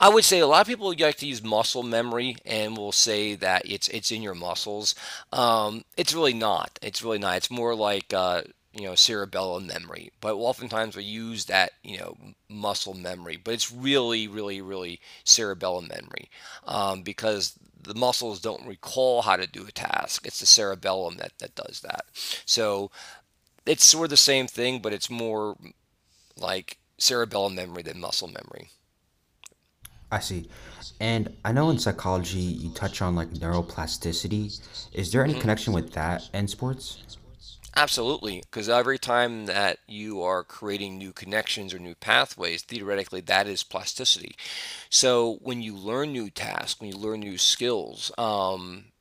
I 0.00 0.08
would 0.08 0.24
say 0.24 0.38
a 0.38 0.46
lot 0.46 0.62
of 0.62 0.66
people 0.66 0.94
like 0.98 1.16
to 1.18 1.26
use 1.26 1.42
muscle 1.42 1.82
memory 1.82 2.36
and 2.46 2.76
will 2.76 2.92
say 2.92 3.34
that 3.36 3.62
it's 3.64 3.88
it's 3.88 4.10
in 4.10 4.22
your 4.22 4.34
muscles. 4.34 4.94
Um, 5.32 5.84
it's 5.96 6.14
really 6.14 6.32
not. 6.34 6.78
It's 6.82 7.02
really 7.02 7.18
not. 7.18 7.36
It's 7.36 7.50
more 7.50 7.74
like 7.74 8.12
uh, 8.14 8.42
you 8.72 8.82
know 8.82 8.94
cerebellum 8.94 9.66
memory 9.66 10.12
but 10.20 10.34
oftentimes 10.34 10.96
we 10.96 11.02
use 11.02 11.46
that 11.46 11.72
you 11.82 11.98
know 11.98 12.16
muscle 12.48 12.94
memory 12.94 13.36
but 13.36 13.52
it's 13.52 13.72
really 13.72 14.28
really 14.28 14.60
really 14.60 15.00
cerebellum 15.24 15.88
memory 15.88 16.30
um, 16.66 17.02
because 17.02 17.58
the 17.82 17.94
muscles 17.94 18.40
don't 18.40 18.66
recall 18.66 19.22
how 19.22 19.36
to 19.36 19.46
do 19.46 19.66
a 19.66 19.72
task 19.72 20.24
it's 20.26 20.40
the 20.40 20.46
cerebellum 20.46 21.16
that, 21.16 21.32
that 21.38 21.54
does 21.56 21.80
that 21.80 22.04
so 22.46 22.90
it's 23.66 23.84
sort 23.84 24.04
of 24.04 24.10
the 24.10 24.16
same 24.16 24.46
thing 24.46 24.78
but 24.80 24.92
it's 24.92 25.10
more 25.10 25.56
like 26.36 26.78
cerebellum 26.98 27.54
memory 27.56 27.82
than 27.82 28.00
muscle 28.00 28.28
memory 28.28 28.68
I 30.10 30.20
see. 30.20 30.48
And 31.00 31.36
I 31.44 31.52
know 31.52 31.70
in 31.70 31.78
psychology 31.78 32.38
you 32.38 32.70
touch 32.70 33.00
on 33.02 33.14
like 33.16 33.30
neuroplasticity. 33.30 34.52
Is 34.92 35.10
there 35.10 35.24
any 35.24 35.34
Mhm. 35.34 35.34
connection 35.34 35.72
with 35.72 35.92
that 35.94 36.28
and 36.32 36.48
sports? 36.50 36.98
Absolutely, 37.76 38.40
because 38.42 38.68
every 38.68 38.96
time 38.98 39.46
that 39.46 39.78
you 39.88 40.22
are 40.22 40.44
creating 40.44 40.96
new 40.98 41.12
connections 41.12 41.72
or 41.74 41.78
new 41.80 41.94
pathways, 41.96 42.62
theoretically, 42.62 43.20
that 43.22 43.46
is 43.48 43.62
plasticity. 43.64 44.36
So 44.90 45.38
when 45.42 45.62
you 45.62 45.76
learn 45.76 46.12
new 46.12 46.30
tasks, 46.30 46.80
when 46.80 46.90
you 46.90 46.96
learn 46.98 47.20
new 47.20 47.38
skills, 47.38 48.12
um, 48.18 48.92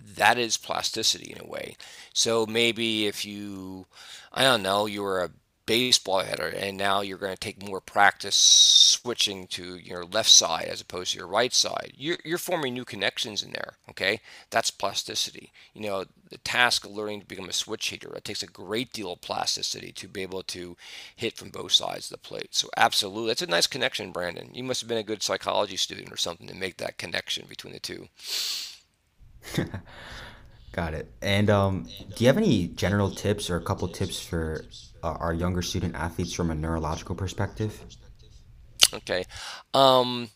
that 0.00 0.38
is 0.38 0.56
plasticity 0.56 1.32
in 1.32 1.40
a 1.40 1.48
way. 1.48 1.76
So 2.12 2.46
maybe 2.46 3.06
if 3.06 3.24
you, 3.24 3.86
I 4.32 4.42
don't 4.44 4.62
know, 4.62 4.86
you 4.86 5.02
were 5.02 5.22
a 5.22 5.30
baseball 5.66 6.20
hitter 6.20 6.48
and 6.48 6.76
now 6.76 7.00
you're 7.00 7.18
going 7.18 7.32
to 7.34 7.40
take 7.40 7.66
more 7.66 7.80
practice 7.80 8.36
switching 9.04 9.46
to 9.46 9.76
your 9.76 10.02
left 10.02 10.30
side 10.30 10.64
as 10.64 10.80
opposed 10.80 11.12
to 11.12 11.18
your 11.18 11.26
right 11.26 11.52
side. 11.52 11.92
You're, 11.94 12.16
you're 12.24 12.38
forming 12.38 12.72
new 12.72 12.86
connections 12.86 13.42
in 13.42 13.52
there. 13.52 13.74
Okay. 13.90 14.20
That's 14.48 14.70
plasticity. 14.70 15.52
You 15.74 15.82
know, 15.82 16.04
the 16.30 16.38
task 16.38 16.86
of 16.86 16.90
learning 16.90 17.20
to 17.20 17.26
become 17.26 17.50
a 17.50 17.52
switch 17.52 17.90
hitter, 17.90 18.14
it 18.14 18.24
takes 18.24 18.42
a 18.42 18.46
great 18.46 18.94
deal 18.94 19.12
of 19.12 19.20
plasticity 19.20 19.92
to 19.92 20.08
be 20.08 20.22
able 20.22 20.42
to 20.44 20.78
hit 21.14 21.36
from 21.36 21.50
both 21.50 21.72
sides 21.72 22.10
of 22.10 22.12
the 22.12 22.26
plate. 22.28 22.54
So 22.54 22.70
absolutely. 22.78 23.28
That's 23.28 23.42
a 23.42 23.46
nice 23.46 23.66
connection, 23.66 24.10
Brandon. 24.10 24.48
You 24.54 24.64
must 24.64 24.80
have 24.80 24.88
been 24.88 24.96
a 24.96 25.02
good 25.02 25.22
psychology 25.22 25.76
student 25.76 26.10
or 26.10 26.16
something 26.16 26.46
to 26.46 26.54
make 26.54 26.78
that 26.78 26.96
connection 26.96 27.44
between 27.46 27.74
the 27.74 27.80
two. 27.80 28.08
Got 30.72 30.94
it. 30.94 31.12
And 31.20 31.50
um, 31.50 31.86
do 32.16 32.24
you 32.24 32.26
have 32.26 32.38
any 32.38 32.68
general 32.68 33.10
tips 33.10 33.50
or 33.50 33.56
a 33.56 33.62
couple 33.62 33.86
tips 33.88 34.18
for 34.18 34.64
uh, 35.02 35.12
our 35.20 35.34
younger 35.34 35.60
student 35.60 35.94
athletes 35.94 36.32
from 36.32 36.50
a 36.50 36.54
neurological 36.54 37.14
perspective? 37.14 37.84
Okay. 38.94 39.24
Um, 39.72 40.30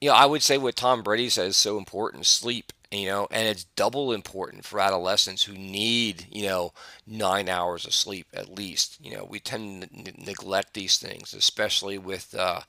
you 0.00 0.10
know, 0.10 0.14
I 0.16 0.26
would 0.26 0.42
say 0.42 0.58
what 0.58 0.76
Tom 0.76 1.02
Brady 1.02 1.28
says 1.28 1.50
is 1.50 1.56
so 1.56 1.78
important, 1.78 2.26
sleep, 2.26 2.72
you 2.90 3.06
know, 3.06 3.28
and 3.30 3.48
it's 3.48 3.64
double 3.64 4.12
important 4.12 4.64
for 4.64 4.80
adolescents 4.80 5.44
who 5.44 5.54
need, 5.54 6.26
you 6.30 6.44
know, 6.48 6.72
nine 7.06 7.48
hours 7.48 7.86
of 7.86 7.94
sleep 7.94 8.26
at 8.34 8.50
least. 8.54 8.98
You 9.04 9.16
know, 9.16 9.24
we 9.28 9.40
tend 9.40 9.82
to 9.82 9.88
n- 10.10 10.14
neglect 10.26 10.74
these 10.74 10.98
things, 10.98 11.34
especially 11.34 11.98
with, 11.98 12.34
uh, 12.34 12.62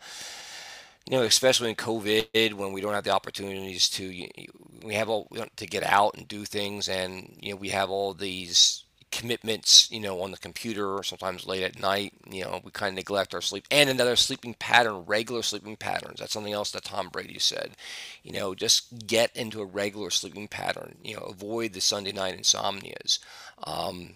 you 1.10 1.18
know, 1.18 1.24
especially 1.24 1.70
in 1.70 1.76
COVID 1.76 2.54
when 2.54 2.72
we 2.72 2.82
don't 2.82 2.94
have 2.94 3.04
the 3.04 3.10
opportunities 3.12 3.90
to, 3.92 4.08
y- 4.08 4.30
y- 4.38 4.48
we 4.84 4.94
have 4.96 5.10
all 5.10 5.28
to 5.58 5.66
get 5.68 5.84
out 5.84 6.16
and 6.18 6.28
do 6.28 6.46
things, 6.46 6.88
and 6.88 7.36
you 7.42 7.52
know, 7.52 7.58
we 7.58 7.70
have 7.70 7.90
all 7.90 8.14
these 8.14 8.83
commitments, 9.14 9.92
you 9.92 10.00
know, 10.00 10.22
on 10.22 10.32
the 10.32 10.38
computer 10.38 10.96
or 10.98 11.04
sometimes 11.04 11.46
late 11.46 11.62
at 11.64 11.80
night. 11.80 12.14
You 12.30 12.44
know, 12.44 12.62
we 12.64 12.72
kind 12.72 12.90
of 12.90 12.96
neglect 12.96 13.36
our 13.36 13.42
sleep 13.42 13.66
and 13.70 13.90
another 13.90 14.16
sleeping 14.16 14.56
pattern, 14.56 15.06
regular 15.06 15.44
sleeping 15.44 15.76
patterns. 15.76 16.20
That's 16.20 16.34
something 16.34 16.52
else 16.52 16.72
that 16.72 16.84
Tom 16.86 17.10
Brady 17.10 17.38
said. 17.40 17.72
You 18.24 18.34
know, 18.34 18.56
just 18.56 19.06
get 19.06 19.36
into 19.36 19.62
a 19.62 19.66
regular 19.66 20.10
sleeping 20.10 20.48
pattern. 20.48 20.98
You 21.04 21.16
know, 21.16 21.22
avoid 21.24 21.74
the 21.74 21.82
Sunday 21.82 22.12
night 22.12 22.38
insomnias. 22.38 23.20
Um, 23.66 24.16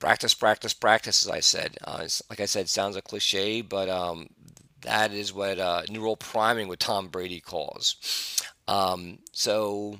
practice, 0.00 0.34
practice, 0.34 0.74
practice. 0.74 1.24
As 1.24 1.30
I 1.30 1.40
said, 1.40 1.78
uh, 1.84 2.06
like 2.28 2.40
I 2.40 2.46
said, 2.46 2.68
sounds 2.68 2.96
a 2.96 3.02
cliche, 3.02 3.60
but 3.60 3.88
um, 3.88 4.26
that 4.80 5.12
is 5.12 5.32
what 5.32 5.60
uh, 5.60 5.82
neural 5.88 6.16
priming 6.16 6.66
with 6.66 6.80
Tom 6.80 7.08
Brady 7.08 7.40
calls. 7.40 7.96
Um, 8.66 9.18
so 9.32 9.98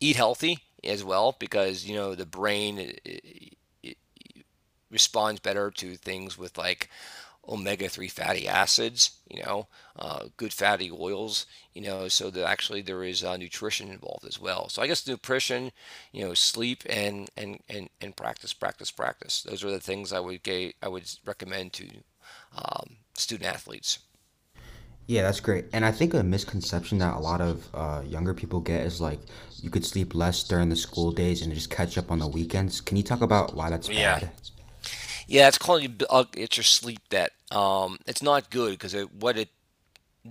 eat 0.00 0.16
healthy 0.16 0.58
as 0.84 1.04
well 1.04 1.36
because 1.38 1.84
you 1.86 1.94
know 1.94 2.14
the 2.14 2.26
brain 2.26 2.78
it, 2.78 3.00
it 3.04 3.96
responds 4.90 5.40
better 5.40 5.70
to 5.70 5.96
things 5.96 6.36
with 6.36 6.58
like 6.58 6.88
omega-3 7.48 8.10
fatty 8.10 8.46
acids 8.46 9.12
you 9.28 9.42
know 9.42 9.66
uh, 9.98 10.24
good 10.36 10.52
fatty 10.52 10.90
oils 10.90 11.46
you 11.74 11.80
know 11.82 12.06
so 12.06 12.30
that 12.30 12.46
actually 12.46 12.82
there 12.82 13.02
is 13.02 13.24
uh, 13.24 13.36
nutrition 13.36 13.90
involved 13.90 14.26
as 14.26 14.40
well. 14.40 14.68
So 14.68 14.82
i 14.82 14.86
guess 14.86 15.06
nutrition 15.06 15.72
you 16.12 16.24
know 16.24 16.34
sleep 16.34 16.82
and 16.88 17.30
and 17.36 17.60
and, 17.68 17.88
and 18.00 18.16
practice 18.16 18.52
practice 18.52 18.90
practice. 18.90 19.42
Those 19.42 19.64
are 19.64 19.70
the 19.70 19.80
things 19.80 20.12
i 20.12 20.20
would 20.20 20.42
get 20.42 20.74
i 20.82 20.88
would 20.88 21.10
recommend 21.24 21.72
to 21.74 21.88
um, 22.56 22.96
student 23.14 23.48
athletes 23.52 24.00
Yeah, 25.06 25.22
that's 25.22 25.40
great. 25.40 25.66
And 25.72 25.84
I 25.84 25.90
think 25.92 26.14
a 26.14 26.22
misconception 26.22 26.98
that 26.98 27.14
a 27.16 27.18
lot 27.18 27.40
of 27.40 27.68
uh, 27.74 28.02
younger 28.06 28.32
people 28.34 28.60
get 28.60 28.86
is 28.86 29.00
like 29.00 29.20
you 29.60 29.68
could 29.70 29.84
sleep 29.84 30.14
less 30.14 30.42
during 30.44 30.68
the 30.68 30.76
school 30.76 31.10
days 31.12 31.42
and 31.42 31.52
just 31.52 31.70
catch 31.70 31.98
up 31.98 32.10
on 32.10 32.20
the 32.20 32.28
weekends. 32.28 32.80
Can 32.80 32.96
you 32.96 33.02
talk 33.02 33.20
about 33.20 33.54
why 33.54 33.70
that's 33.70 33.88
yeah 33.88 34.20
bad? 34.20 34.30
yeah 35.26 35.48
it's 35.48 35.58
called 35.58 36.04
uh, 36.10 36.24
it's 36.36 36.56
your 36.56 36.64
sleep 36.64 37.00
debt 37.08 37.32
um, 37.52 37.98
it's 38.06 38.22
not 38.22 38.50
good 38.50 38.72
because 38.72 38.94
it, 38.94 39.12
what 39.14 39.36
it 39.36 39.48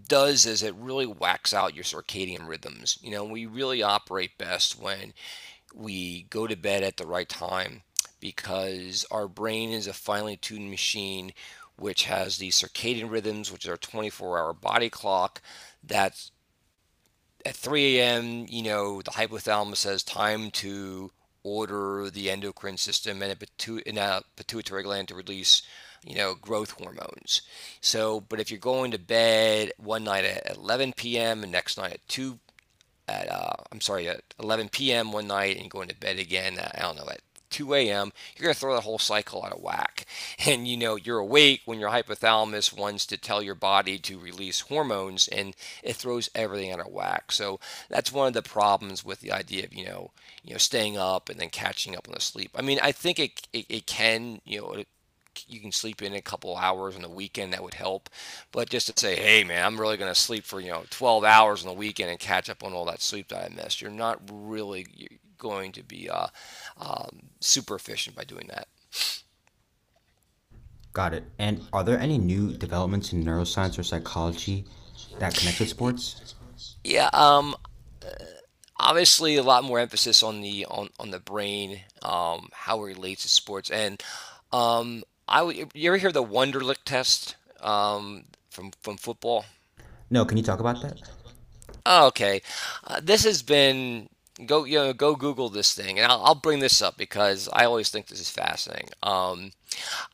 does 0.07 0.45
is 0.45 0.63
it 0.63 0.75
really 0.75 1.05
whacks 1.07 1.53
out 1.53 1.75
your 1.75 1.83
circadian 1.83 2.47
rhythms. 2.47 2.97
You 3.01 3.11
know, 3.11 3.25
we 3.25 3.45
really 3.45 3.83
operate 3.83 4.37
best 4.37 4.79
when 4.79 5.13
we 5.75 6.23
go 6.29 6.47
to 6.47 6.55
bed 6.55 6.83
at 6.83 6.97
the 6.97 7.07
right 7.07 7.29
time 7.29 7.83
because 8.19 9.05
our 9.11 9.27
brain 9.27 9.71
is 9.71 9.87
a 9.87 9.93
finely 9.93 10.37
tuned 10.37 10.69
machine 10.69 11.31
which 11.79 12.05
has 12.05 12.37
the 12.37 12.49
circadian 12.49 13.09
rhythms, 13.09 13.51
which 13.51 13.65
is 13.65 13.69
our 13.69 13.77
24 13.77 14.37
hour 14.37 14.53
body 14.53 14.89
clock. 14.89 15.41
That's 15.83 16.31
at 17.45 17.55
3 17.55 17.99
a.m., 17.99 18.45
you 18.49 18.63
know, 18.63 19.01
the 19.01 19.11
hypothalamus 19.11 19.77
says 19.77 20.03
time 20.03 20.51
to 20.51 21.11
order 21.43 22.09
the 22.09 22.29
endocrine 22.29 22.77
system 22.77 23.21
and 23.21 23.31
a, 23.31 23.35
pitu- 23.35 23.81
and 23.87 23.97
a 23.97 24.23
pituitary 24.35 24.83
gland 24.83 25.07
to 25.07 25.15
release, 25.15 25.61
you 26.05 26.15
know, 26.15 26.35
growth 26.35 26.71
hormones. 26.71 27.41
So, 27.81 28.19
but 28.21 28.39
if 28.39 28.51
you're 28.51 28.59
going 28.59 28.91
to 28.91 28.99
bed 28.99 29.71
one 29.77 30.03
night 30.03 30.25
at 30.25 30.57
11 30.57 30.93
p.m. 30.93 31.43
and 31.43 31.51
next 31.51 31.77
night 31.77 31.93
at 31.93 32.07
2 32.09 32.39
at 33.07 33.31
uh, 33.31 33.53
I'm 33.71 33.81
sorry 33.81 34.07
at 34.07 34.21
11 34.39 34.69
p.m. 34.69 35.11
one 35.11 35.27
night 35.27 35.57
and 35.57 35.69
going 35.69 35.87
to 35.89 35.95
bed 35.95 36.19
again 36.19 36.59
I 36.59 36.81
don't 36.81 36.97
know 36.97 37.09
at 37.09 37.21
2 37.49 37.73
a.m. 37.73 38.11
You're 38.35 38.43
going 38.43 38.53
to 38.53 38.59
throw 38.59 38.75
the 38.75 38.81
whole 38.81 38.99
cycle 38.99 39.43
out 39.43 39.53
of 39.53 39.61
whack. 39.61 40.05
And 40.45 40.67
you 40.67 40.77
know 40.77 40.95
you're 40.95 41.19
awake 41.19 41.61
when 41.65 41.79
your 41.79 41.89
hypothalamus 41.89 42.75
wants 42.75 43.05
to 43.07 43.17
tell 43.17 43.43
your 43.43 43.55
body 43.55 43.97
to 43.99 44.17
release 44.19 44.61
hormones, 44.61 45.27
and 45.27 45.55
it 45.83 45.95
throws 45.95 46.29
everything 46.33 46.71
out 46.71 46.79
of 46.79 46.87
whack. 46.87 47.31
So 47.31 47.59
that's 47.89 48.11
one 48.11 48.27
of 48.27 48.33
the 48.33 48.41
problems 48.41 49.03
with 49.05 49.19
the 49.19 49.31
idea 49.31 49.65
of 49.65 49.73
you 49.73 49.85
know 49.85 50.11
you 50.43 50.53
know 50.53 50.57
staying 50.57 50.97
up 50.97 51.29
and 51.29 51.39
then 51.39 51.49
catching 51.49 51.95
up 51.95 52.07
on 52.07 52.13
the 52.13 52.21
sleep. 52.21 52.51
I 52.55 52.61
mean 52.61 52.79
I 52.81 52.91
think 52.91 53.19
it 53.19 53.47
it, 53.53 53.65
it 53.69 53.85
can 53.85 54.41
you 54.45 54.61
know 54.61 54.83
you 55.47 55.59
can 55.59 55.71
sleep 55.71 56.01
in 56.01 56.13
a 56.13 56.21
couple 56.21 56.55
hours 56.57 56.95
on 56.95 57.01
the 57.01 57.09
weekend 57.09 57.53
that 57.53 57.63
would 57.63 57.75
help 57.75 58.09
but 58.51 58.69
just 58.69 58.87
to 58.87 58.93
say 58.99 59.15
hey 59.15 59.43
man 59.43 59.65
i'm 59.65 59.79
really 59.79 59.95
going 59.95 60.11
to 60.11 60.19
sleep 60.19 60.43
for 60.43 60.59
you 60.59 60.69
know 60.69 60.83
12 60.89 61.23
hours 61.23 61.63
on 61.63 61.69
the 61.69 61.73
weekend 61.73 62.09
and 62.09 62.19
catch 62.19 62.49
up 62.49 62.63
on 62.63 62.73
all 62.73 62.85
that 62.85 63.01
sleep 63.01 63.27
that 63.29 63.45
i 63.45 63.55
missed 63.55 63.81
you're 63.81 63.91
not 63.91 64.19
really 64.31 64.85
going 65.39 65.71
to 65.73 65.83
be 65.83 66.09
uh, 66.09 66.27
um, 66.79 67.19
super 67.39 67.75
efficient 67.75 68.15
by 68.15 68.25
doing 68.25 68.47
that 68.49 68.67
Got 70.93 71.13
it. 71.15 71.23
And 71.39 71.67
are 71.73 71.83
there 71.83 71.99
any 71.99 72.17
new 72.19 72.55
developments 72.55 73.11
in 73.13 73.23
neuroscience 73.23 73.79
or 73.79 73.83
psychology 73.83 74.65
that 75.19 75.35
connect 75.35 75.59
with 75.59 75.69
sports? 75.69 76.21
yeah 76.83 77.09
um 77.13 77.55
obviously 78.79 79.35
a 79.35 79.43
lot 79.43 79.63
more 79.63 79.79
emphasis 79.79 80.23
on 80.23 80.41
the 80.41 80.65
on, 80.65 80.89
on 80.99 81.11
the 81.11 81.19
brain 81.19 81.81
um, 82.01 82.49
how 82.53 82.81
it 82.83 82.87
relates 82.87 83.23
to 83.23 83.29
sports 83.29 83.69
and 83.69 84.01
um, 84.51 85.03
i 85.27 85.41
would 85.41 85.55
you 85.73 85.89
ever 85.89 85.97
hear 85.97 86.11
the 86.11 86.23
wonderlic 86.23 86.77
test 86.85 87.35
um, 87.61 88.25
from 88.49 88.71
from 88.81 88.97
football 88.97 89.45
No, 90.09 90.25
can 90.25 90.37
you 90.37 90.43
talk 90.43 90.59
about 90.59 90.81
that? 90.81 91.01
Oh, 91.85 92.07
okay. 92.07 92.41
Uh, 92.83 92.99
this 93.01 93.23
has 93.23 93.41
been 93.41 94.09
go 94.45 94.63
you 94.63 94.77
know 94.77 94.93
go 94.93 95.15
Google 95.15 95.49
this 95.49 95.73
thing, 95.73 95.99
and 95.99 96.11
I'll, 96.11 96.23
I'll 96.23 96.35
bring 96.35 96.59
this 96.59 96.81
up 96.81 96.97
because 96.97 97.49
I 97.53 97.65
always 97.65 97.89
think 97.89 98.07
this 98.07 98.19
is 98.19 98.29
fascinating. 98.29 98.89
Um, 99.03 99.51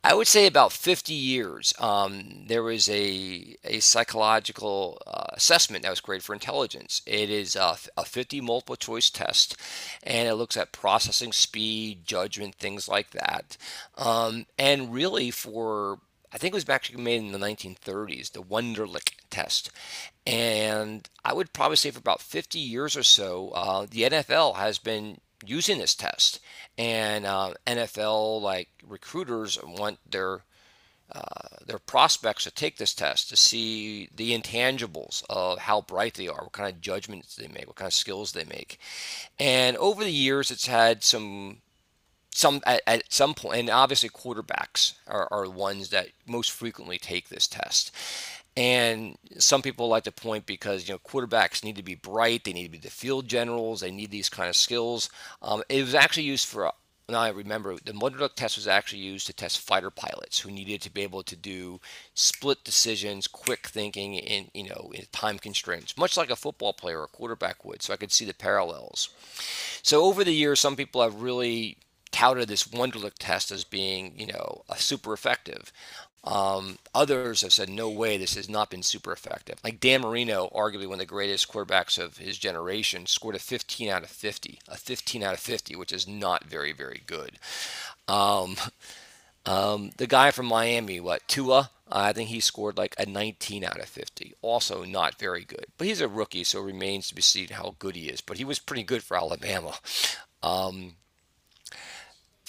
I 0.03 0.13
would 0.13 0.27
say 0.27 0.47
about 0.47 0.73
50 0.73 1.13
years, 1.13 1.73
um, 1.79 2.45
there 2.47 2.63
was 2.63 2.89
a 2.89 3.55
a 3.63 3.79
psychological 3.79 5.01
uh, 5.07 5.27
assessment 5.33 5.83
that 5.83 5.89
was 5.89 6.01
created 6.01 6.23
for 6.23 6.33
intelligence. 6.33 7.01
It 7.05 7.29
is 7.29 7.55
a, 7.55 7.77
a 7.97 8.05
50 8.05 8.41
multiple 8.41 8.75
choice 8.75 9.09
test, 9.09 9.55
and 10.03 10.27
it 10.27 10.35
looks 10.35 10.57
at 10.57 10.71
processing 10.71 11.31
speed, 11.31 12.05
judgment, 12.05 12.55
things 12.55 12.87
like 12.87 13.11
that. 13.11 13.57
Um, 13.97 14.45
and 14.57 14.93
really 14.93 15.31
for 15.31 15.99
I 16.35 16.37
think 16.37 16.53
it 16.53 16.57
was 16.57 16.67
actually 16.67 17.01
made 17.01 17.21
in 17.21 17.31
the 17.31 17.37
1930s, 17.37 18.33
the 18.33 18.43
Wonderlic 18.43 19.13
test. 19.29 19.71
And 20.25 21.07
I 21.23 21.33
would 21.33 21.53
probably 21.53 21.77
say 21.77 21.91
for 21.91 21.99
about 21.99 22.21
50 22.21 22.57
years 22.57 22.97
or 22.97 23.03
so, 23.03 23.49
uh, 23.49 23.85
the 23.89 24.03
NFL 24.03 24.55
has 24.55 24.79
been 24.79 25.19
using 25.45 25.77
this 25.77 25.93
test, 25.93 26.39
and 26.77 27.25
uh, 27.25 27.53
NFL 27.67 28.41
like 28.41 28.69
recruiters 28.87 29.59
want 29.63 29.99
their 30.09 30.43
uh, 31.11 31.57
their 31.67 31.77
prospects 31.77 32.45
to 32.45 32.51
take 32.51 32.77
this 32.77 32.93
test 32.95 33.29
to 33.29 33.35
see 33.35 34.09
the 34.15 34.35
intangibles 34.35 35.23
of 35.29 35.59
how 35.59 35.81
bright 35.81 36.15
they 36.15 36.27
are, 36.27 36.43
what 36.43 36.51
kind 36.51 36.73
of 36.73 36.81
judgments 36.81 37.35
they 37.35 37.47
make, 37.47 37.67
what 37.67 37.75
kind 37.75 37.87
of 37.87 37.93
skills 37.93 38.31
they 38.31 38.43
make. 38.43 38.79
And 39.39 39.77
over 39.77 40.03
the 40.03 40.11
years, 40.11 40.49
it's 40.49 40.65
had 40.65 41.03
some 41.03 41.61
some 42.35 42.59
at, 42.65 42.81
at 42.85 43.03
some 43.13 43.33
point, 43.33 43.59
and 43.61 43.69
obviously 43.69 44.09
quarterbacks 44.09 44.95
are, 45.07 45.27
are 45.31 45.49
ones 45.49 45.89
that 45.89 46.09
most 46.27 46.51
frequently 46.51 46.97
take 46.97 47.29
this 47.29 47.47
test. 47.47 47.95
And 48.57 49.17
some 49.37 49.61
people 49.61 49.87
like 49.87 50.03
to 50.03 50.11
point 50.11 50.45
because 50.45 50.87
you 50.87 50.93
know 50.93 50.99
quarterbacks 50.99 51.63
need 51.63 51.77
to 51.77 51.83
be 51.83 51.95
bright, 51.95 52.43
they 52.43 52.51
need 52.51 52.65
to 52.65 52.71
be 52.71 52.77
the 52.77 52.89
field 52.89 53.29
generals, 53.29 53.79
they 53.79 53.91
need 53.91 54.11
these 54.11 54.29
kind 54.29 54.49
of 54.49 54.55
skills. 54.57 55.09
Um, 55.41 55.63
it 55.69 55.81
was 55.81 55.95
actually 55.95 56.23
used 56.23 56.45
for 56.45 56.71
now 57.07 57.21
I 57.21 57.29
remember 57.29 57.75
the 57.75 57.93
Wonderlic 57.93 58.35
test 58.35 58.57
was 58.57 58.67
actually 58.67 58.99
used 58.99 59.27
to 59.27 59.33
test 59.33 59.59
fighter 59.59 59.91
pilots 59.91 60.39
who 60.39 60.51
needed 60.51 60.81
to 60.81 60.89
be 60.91 61.03
able 61.03 61.23
to 61.23 61.35
do 61.35 61.79
split 62.15 62.63
decisions, 62.63 63.27
quick 63.27 63.67
thinking, 63.67 64.15
in 64.15 64.49
you 64.53 64.67
know 64.69 64.91
in 64.93 65.05
time 65.13 65.39
constraints, 65.39 65.97
much 65.97 66.17
like 66.17 66.29
a 66.29 66.35
football 66.35 66.73
player 66.73 66.99
or 66.99 67.07
quarterback 67.07 67.63
would. 67.63 67.81
So 67.81 67.93
I 67.93 67.97
could 67.97 68.11
see 68.11 68.25
the 68.25 68.33
parallels. 68.33 69.09
So 69.83 70.03
over 70.03 70.25
the 70.25 70.33
years, 70.33 70.59
some 70.59 70.75
people 70.75 71.01
have 71.01 71.21
really 71.21 71.77
touted 72.15 72.47
this 72.47 72.63
Wonderlic 72.63 73.11
test 73.19 73.51
as 73.51 73.65
being 73.65 74.13
you 74.17 74.27
know 74.27 74.63
super 74.77 75.11
effective. 75.11 75.73
Um, 76.23 76.79
others 76.95 77.41
have 77.41 77.53
said, 77.53 77.69
no 77.69 77.87
way, 77.87 78.17
this 78.17 78.33
has 78.33 78.49
not 78.49 78.71
been 78.71 78.81
super 78.81 79.11
effective. 79.11 79.59
Like 79.63 79.79
Dan 79.79 80.01
Marino, 80.01 80.49
arguably 80.55 80.87
one 80.87 80.93
of 80.93 80.99
the 80.99 81.05
greatest 81.05 81.51
quarterbacks 81.51 82.03
of 82.03 82.17
his 82.17 82.39
generation, 82.39 83.05
scored 83.05 83.35
a 83.35 83.39
15 83.39 83.89
out 83.89 84.01
of 84.01 84.09
50, 84.09 84.57
a 84.67 84.75
15 84.75 85.21
out 85.21 85.35
of 85.35 85.39
50, 85.39 85.75
which 85.75 85.91
is 85.91 86.07
not 86.07 86.45
very, 86.45 86.71
very 86.71 87.03
good. 87.05 87.37
Um, 88.07 88.55
um, 89.45 89.91
the 89.97 90.07
guy 90.07 90.31
from 90.31 90.47
Miami, 90.47 90.99
what, 90.99 91.27
Tua? 91.27 91.69
I 91.91 92.11
think 92.11 92.29
he 92.29 92.39
scored 92.39 92.75
like 92.75 92.95
a 92.97 93.05
19 93.05 93.63
out 93.63 93.79
of 93.79 93.85
50. 93.85 94.33
Also 94.41 94.83
not 94.83 95.19
very 95.19 95.43
good. 95.43 95.67
But 95.77 95.85
he's 95.85 96.01
a 96.01 96.07
rookie, 96.07 96.43
so 96.43 96.59
remains 96.59 97.07
to 97.09 97.15
be 97.15 97.21
seen 97.21 97.49
how 97.49 97.75
good 97.77 97.95
he 97.95 98.07
is. 98.07 98.21
But 98.21 98.37
he 98.37 98.45
was 98.45 98.57
pretty 98.57 98.81
good 98.81 99.03
for 99.03 99.15
Alabama. 99.15 99.75
Um, 100.41 100.93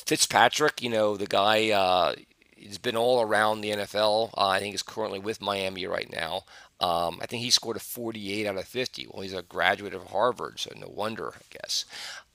Fitzpatrick, 0.06 0.82
you 0.82 0.88
know, 0.88 1.16
the 1.16 1.26
guy, 1.26 1.70
uh, 1.70 2.14
he's 2.54 2.78
been 2.78 2.96
all 2.96 3.20
around 3.20 3.60
the 3.60 3.70
NFL. 3.70 4.30
Uh, 4.36 4.48
I 4.48 4.60
think 4.60 4.72
he's 4.72 4.82
currently 4.82 5.18
with 5.18 5.40
Miami 5.40 5.86
right 5.86 6.10
now. 6.10 6.44
Um, 6.80 7.18
I 7.22 7.26
think 7.26 7.42
he 7.42 7.50
scored 7.50 7.76
a 7.76 7.80
48 7.80 8.46
out 8.46 8.56
of 8.56 8.66
50. 8.66 9.08
Well, 9.10 9.22
he's 9.22 9.32
a 9.32 9.42
graduate 9.42 9.94
of 9.94 10.04
Harvard, 10.04 10.60
so 10.60 10.70
no 10.76 10.88
wonder, 10.88 11.32
I 11.34 11.58
guess. 11.58 11.86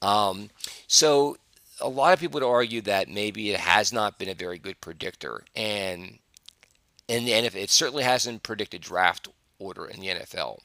Um, 0.01 0.49
so 0.87 1.37
a 1.79 1.87
lot 1.87 2.13
of 2.13 2.19
people 2.19 2.39
would 2.39 2.47
argue 2.47 2.81
that 2.81 3.07
maybe 3.07 3.51
it 3.51 3.59
has 3.59 3.93
not 3.93 4.19
been 4.19 4.29
a 4.29 4.33
very 4.33 4.57
good 4.57 4.81
predictor, 4.81 5.43
and 5.55 6.19
in 7.07 7.25
the 7.25 7.31
NFL, 7.31 7.55
it 7.55 7.69
certainly 7.69 8.03
hasn't 8.03 8.43
predicted 8.43 8.81
draft 8.81 9.27
order 9.59 9.85
in 9.85 9.99
the 9.99 10.07
NFL. 10.07 10.59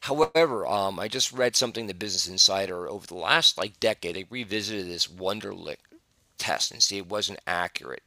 However, 0.00 0.66
um, 0.66 0.98
I 0.98 1.06
just 1.06 1.32
read 1.32 1.54
something 1.54 1.86
the 1.86 1.94
Business 1.94 2.28
Insider 2.28 2.88
over 2.88 3.06
the 3.06 3.14
last 3.14 3.58
like 3.58 3.78
decade. 3.78 4.16
They 4.16 4.26
revisited 4.28 4.88
this 4.88 5.06
Wonderlic 5.06 5.76
test 6.38 6.70
and 6.70 6.82
see 6.82 6.98
it 6.98 7.08
wasn't 7.08 7.40
accurate 7.46 8.02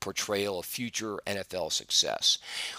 portrayal 0.00 0.60
of 0.60 0.66
future 0.66 1.18
NFL 1.26 1.72
success. 1.72 2.38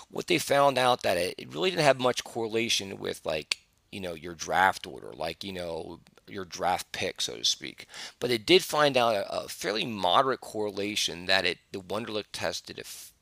What 0.09 0.27
they 0.27 0.37
found 0.37 0.77
out 0.77 1.03
that 1.03 1.17
it, 1.17 1.35
it 1.37 1.53
really 1.53 1.69
didn't 1.69 1.85
have 1.85 1.99
much 1.99 2.23
correlation 2.23 2.97
with 2.97 3.25
like 3.25 3.57
you 3.91 3.99
know 3.99 4.13
your 4.13 4.35
draft 4.35 4.85
order, 4.87 5.11
like 5.13 5.43
you 5.43 5.53
know 5.53 5.99
your 6.27 6.45
draft 6.45 6.91
pick, 6.91 7.21
so 7.21 7.37
to 7.37 7.45
speak. 7.45 7.87
But 8.19 8.31
it 8.31 8.45
did 8.45 8.63
find 8.63 8.95
out 8.97 9.15
a, 9.15 9.31
a 9.31 9.47
fairly 9.47 9.85
moderate 9.85 10.41
correlation 10.41 11.25
that 11.25 11.45
it 11.45 11.59
the 11.71 11.81
Wonderlic 11.81 12.25
test 12.31 12.67
did 12.67 12.77
a 12.77 12.81
f- 12.81 13.13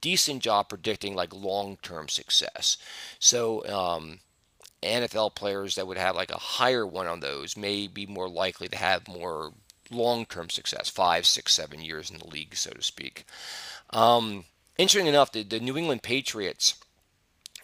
decent 0.00 0.42
job 0.42 0.68
predicting 0.68 1.14
like 1.14 1.34
long-term 1.34 2.08
success. 2.08 2.76
So 3.18 3.66
um, 3.68 4.20
NFL 4.82 5.34
players 5.34 5.74
that 5.74 5.86
would 5.86 5.98
have 5.98 6.16
like 6.16 6.30
a 6.30 6.38
higher 6.38 6.86
one 6.86 7.06
on 7.06 7.20
those 7.20 7.56
may 7.56 7.86
be 7.86 8.06
more 8.06 8.28
likely 8.28 8.68
to 8.68 8.76
have 8.76 9.08
more 9.08 9.52
long-term 9.90 10.50
success, 10.50 10.88
five, 10.88 11.26
six, 11.26 11.54
seven 11.54 11.80
years 11.82 12.10
in 12.10 12.18
the 12.18 12.26
league, 12.26 12.56
so 12.56 12.70
to 12.70 12.82
speak. 12.82 13.24
Um, 13.90 14.44
interesting 14.78 15.06
enough, 15.06 15.32
the, 15.32 15.42
the 15.42 15.60
New 15.60 15.76
England 15.76 16.02
Patriots 16.02 16.74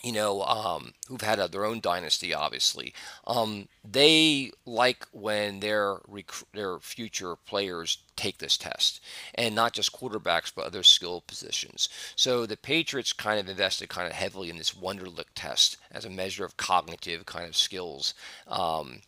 you 0.03 0.13
know, 0.13 0.43
um, 0.43 0.93
who've 1.07 1.21
had 1.21 1.39
a, 1.39 1.47
their 1.47 1.65
own 1.65 1.81
dynasty, 1.81 2.35
obviously. 2.35 2.93
Um, 3.27 3.69
they 3.89 4.51
like 4.67 5.07
when 5.13 5.61
their 5.61 5.99
rec- 6.09 6.45
their 6.53 6.79
future 6.81 7.37
players 7.37 7.99
take 8.17 8.39
this 8.39 8.57
test, 8.57 9.01
and 9.35 9.55
not 9.55 9.73
just 9.73 9.93
quarterbacks, 9.93 10.53
but 10.55 10.67
other 10.67 10.83
skill 10.83 11.23
positions. 11.27 11.89
So 12.17 12.47
the 12.47 12.57
Patriots 12.57 13.13
kind 13.13 13.39
of 13.39 13.49
invested 13.49 13.89
kind 13.89 14.09
of 14.09 14.15
heavily 14.15 14.51
in 14.51 14.59
this 14.59 14.73
Wonderlic 14.73 15.27
test 15.35 15.77
as 15.91 16.05
a 16.05 16.11
measure 16.11 16.45
of 16.45 16.57
cognitive 16.57 17.25
kind 17.25 17.47
of 17.47 17.57
skills. 17.57 18.15
Um, 18.49 19.03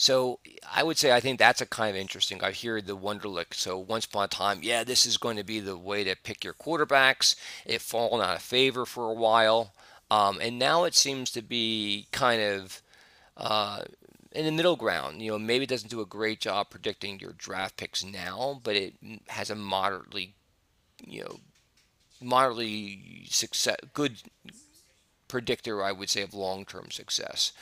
so 0.00 0.40
I 0.74 0.82
would 0.82 0.96
say 0.96 1.12
I 1.12 1.20
think 1.20 1.38
that's 1.38 1.60
a 1.60 1.66
kind 1.66 1.94
of 1.94 2.00
interesting. 2.00 2.42
I 2.42 2.52
hear 2.52 2.80
the 2.80 2.96
Wonderlic. 2.96 3.52
So 3.52 3.76
once 3.76 4.06
upon 4.06 4.24
a 4.24 4.28
time, 4.28 4.60
yeah, 4.62 4.82
this 4.82 5.04
is 5.04 5.18
going 5.18 5.36
to 5.36 5.44
be 5.44 5.60
the 5.60 5.76
way 5.76 6.04
to 6.04 6.16
pick 6.16 6.42
your 6.42 6.54
quarterbacks. 6.54 7.36
It 7.66 7.82
fallen 7.82 8.24
out 8.24 8.36
of 8.36 8.40
favor 8.40 8.86
for 8.86 9.10
a 9.10 9.12
while, 9.12 9.74
um, 10.10 10.38
and 10.40 10.58
now 10.58 10.84
it 10.84 10.94
seems 10.94 11.30
to 11.32 11.42
be 11.42 12.06
kind 12.12 12.40
of 12.40 12.80
uh, 13.36 13.82
in 14.32 14.46
the 14.46 14.52
middle 14.52 14.76
ground. 14.76 15.20
You 15.20 15.32
know, 15.32 15.38
maybe 15.38 15.64
it 15.64 15.70
doesn't 15.70 15.90
do 15.90 16.00
a 16.00 16.06
great 16.06 16.40
job 16.40 16.70
predicting 16.70 17.20
your 17.20 17.32
draft 17.32 17.76
picks 17.76 18.02
now, 18.02 18.58
but 18.64 18.76
it 18.76 18.94
has 19.28 19.50
a 19.50 19.54
moderately, 19.54 20.32
you 21.06 21.24
know, 21.24 21.40
moderately 22.22 23.26
success 23.28 23.76
good 23.92 24.22
predictor, 25.28 25.84
I 25.84 25.92
would 25.92 26.08
say, 26.08 26.22
of 26.22 26.32
long-term 26.32 26.90
success. 26.90 27.52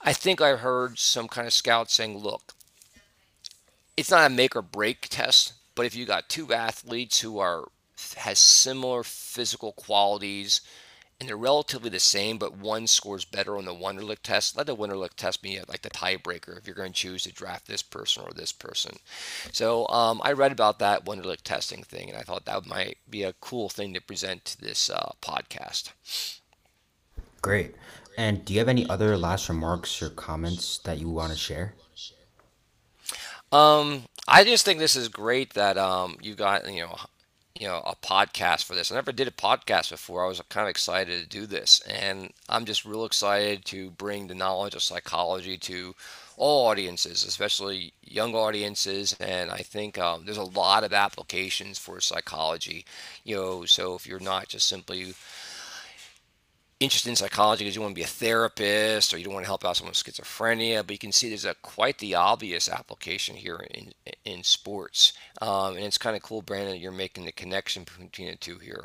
I 0.00 0.12
think 0.12 0.40
I 0.40 0.56
heard 0.56 0.98
some 0.98 1.28
kind 1.28 1.46
of 1.46 1.52
scout 1.52 1.90
saying, 1.90 2.18
look, 2.18 2.54
it's 3.96 4.10
not 4.10 4.26
a 4.26 4.34
make 4.34 4.54
or 4.54 4.62
break 4.62 5.08
test, 5.08 5.54
but 5.74 5.86
if 5.86 5.94
you 5.94 6.04
got 6.06 6.28
two 6.28 6.52
athletes 6.52 7.20
who 7.20 7.38
are 7.38 7.68
has 8.16 8.38
similar 8.38 9.02
physical 9.02 9.72
qualities 9.72 10.60
and 11.18 11.28
they're 11.28 11.36
relatively 11.36 11.88
the 11.88 11.98
same, 11.98 12.36
but 12.36 12.58
one 12.58 12.86
scores 12.86 13.24
better 13.24 13.56
on 13.56 13.64
the 13.64 13.74
Wonderlic 13.74 14.18
test. 14.22 14.54
Let 14.54 14.66
the 14.66 14.76
Wonderlic 14.76 15.14
test 15.16 15.40
be 15.40 15.58
like 15.66 15.80
the 15.80 15.88
tiebreaker 15.88 16.58
if 16.58 16.66
you're 16.66 16.76
going 16.76 16.92
to 16.92 17.00
choose 17.00 17.22
to 17.22 17.32
draft 17.32 17.66
this 17.66 17.82
person 17.82 18.22
or 18.22 18.32
this 18.34 18.52
person. 18.52 18.96
So 19.50 19.88
um, 19.88 20.20
I 20.22 20.32
read 20.32 20.52
about 20.52 20.78
that 20.80 21.06
Wonderlic 21.06 21.40
testing 21.42 21.82
thing, 21.82 22.10
and 22.10 22.18
I 22.18 22.22
thought 22.22 22.44
that 22.44 22.66
might 22.66 22.98
be 23.08 23.22
a 23.22 23.32
cool 23.32 23.70
thing 23.70 23.94
to 23.94 24.00
present 24.02 24.44
to 24.44 24.60
this 24.60 24.90
uh, 24.90 25.12
podcast. 25.22 25.92
Great. 27.46 27.76
And 28.18 28.44
do 28.44 28.52
you 28.52 28.58
have 28.58 28.68
any 28.68 28.88
other 28.90 29.16
last 29.16 29.48
remarks 29.48 30.02
or 30.02 30.10
comments 30.10 30.78
that 30.78 30.98
you 30.98 31.08
want 31.08 31.30
to 31.30 31.38
share? 31.38 31.74
Um, 33.52 34.02
I 34.26 34.42
just 34.42 34.64
think 34.64 34.80
this 34.80 34.96
is 34.96 35.06
great 35.06 35.54
that 35.54 35.78
um, 35.78 36.16
you 36.20 36.34
got 36.34 36.68
you 36.68 36.80
know 36.80 36.96
you 37.56 37.68
know 37.68 37.82
a 37.86 37.94
podcast 37.94 38.64
for 38.64 38.74
this. 38.74 38.90
I 38.90 38.96
never 38.96 39.12
did 39.12 39.28
a 39.28 39.30
podcast 39.30 39.90
before. 39.90 40.24
I 40.24 40.28
was 40.28 40.42
kind 40.48 40.64
of 40.64 40.70
excited 40.70 41.22
to 41.22 41.28
do 41.28 41.46
this, 41.46 41.80
and 41.82 42.32
I'm 42.48 42.64
just 42.64 42.84
real 42.84 43.04
excited 43.04 43.64
to 43.66 43.90
bring 43.90 44.26
the 44.26 44.34
knowledge 44.34 44.74
of 44.74 44.82
psychology 44.82 45.56
to 45.58 45.94
all 46.36 46.66
audiences, 46.66 47.24
especially 47.24 47.92
young 48.02 48.34
audiences. 48.34 49.14
And 49.20 49.52
I 49.52 49.58
think 49.58 49.98
um, 49.98 50.24
there's 50.24 50.36
a 50.36 50.42
lot 50.42 50.82
of 50.82 50.92
applications 50.92 51.78
for 51.78 52.00
psychology. 52.00 52.84
You 53.22 53.36
know, 53.36 53.64
so 53.66 53.94
if 53.94 54.04
you're 54.04 54.18
not 54.18 54.48
just 54.48 54.66
simply 54.66 55.14
interested 56.78 57.08
in 57.08 57.16
psychology 57.16 57.64
because 57.64 57.74
you 57.74 57.80
want 57.80 57.92
to 57.92 57.98
be 57.98 58.04
a 58.04 58.06
therapist 58.06 59.14
or 59.14 59.18
you 59.18 59.24
don't 59.24 59.32
want 59.32 59.44
to 59.44 59.48
help 59.48 59.64
out 59.64 59.76
someone 59.76 59.90
with 59.90 59.96
schizophrenia, 59.96 60.86
but 60.86 60.90
you 60.90 60.98
can 60.98 61.12
see 61.12 61.28
there's 61.28 61.44
a 61.44 61.54
quite 61.62 61.98
the 61.98 62.14
obvious 62.14 62.68
application 62.68 63.36
here 63.36 63.66
in 63.70 63.92
in 64.24 64.42
sports, 64.42 65.12
um, 65.40 65.76
and 65.76 65.84
it's 65.84 65.98
kind 65.98 66.16
of 66.16 66.22
cool, 66.22 66.42
Brandon, 66.42 66.76
you're 66.76 66.92
making 66.92 67.24
the 67.24 67.32
connection 67.32 67.84
between 67.84 68.28
the 68.28 68.36
two 68.36 68.58
here. 68.58 68.84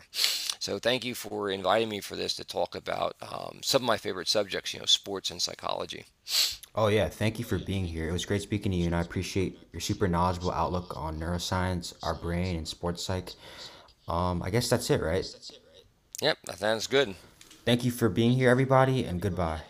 So 0.60 0.78
thank 0.78 1.04
you 1.04 1.16
for 1.16 1.50
inviting 1.50 1.90
me 1.90 2.02
for 2.02 2.16
this 2.16 2.36
to 2.36 2.46
talk 2.46 2.76
about 2.76 3.16
um, 3.22 3.60
some 3.64 3.82
of 3.82 3.88
my 3.88 3.98
favorite 3.98 4.28
subjects, 4.28 4.74
you 4.74 4.80
know, 4.80 4.86
sports 4.86 5.32
and 5.32 5.42
psychology. 5.42 6.06
Oh 6.76 6.88
yeah, 6.88 7.10
thank 7.10 7.40
you 7.40 7.46
for 7.46 7.58
being 7.58 7.86
here. 7.86 8.08
It 8.08 8.12
was 8.12 8.26
great 8.26 8.44
speaking 8.44 8.72
to 8.72 8.78
you, 8.78 8.86
and 8.86 8.96
I 8.96 9.02
appreciate 9.02 9.58
your 9.74 9.82
super 9.82 10.08
knowledgeable 10.08 10.52
outlook 10.52 10.96
on 10.96 11.20
neuroscience, 11.20 11.94
our 12.04 12.16
brain, 12.16 12.56
and 12.56 12.68
sports 12.68 13.04
psych. 13.04 13.32
Um, 14.08 14.42
I 14.44 14.50
guess 14.50 14.70
that's 14.70 14.90
it, 14.90 15.02
right? 15.02 15.26
Yep, 16.22 16.38
that 16.46 16.60
sounds 16.60 16.88
good. 16.88 17.16
Thank 17.66 17.84
you 17.84 17.92
for 17.92 18.08
being 18.10 18.34
here, 18.34 18.50
everybody, 18.52 19.04
and 19.04 19.20
goodbye. 19.22 19.62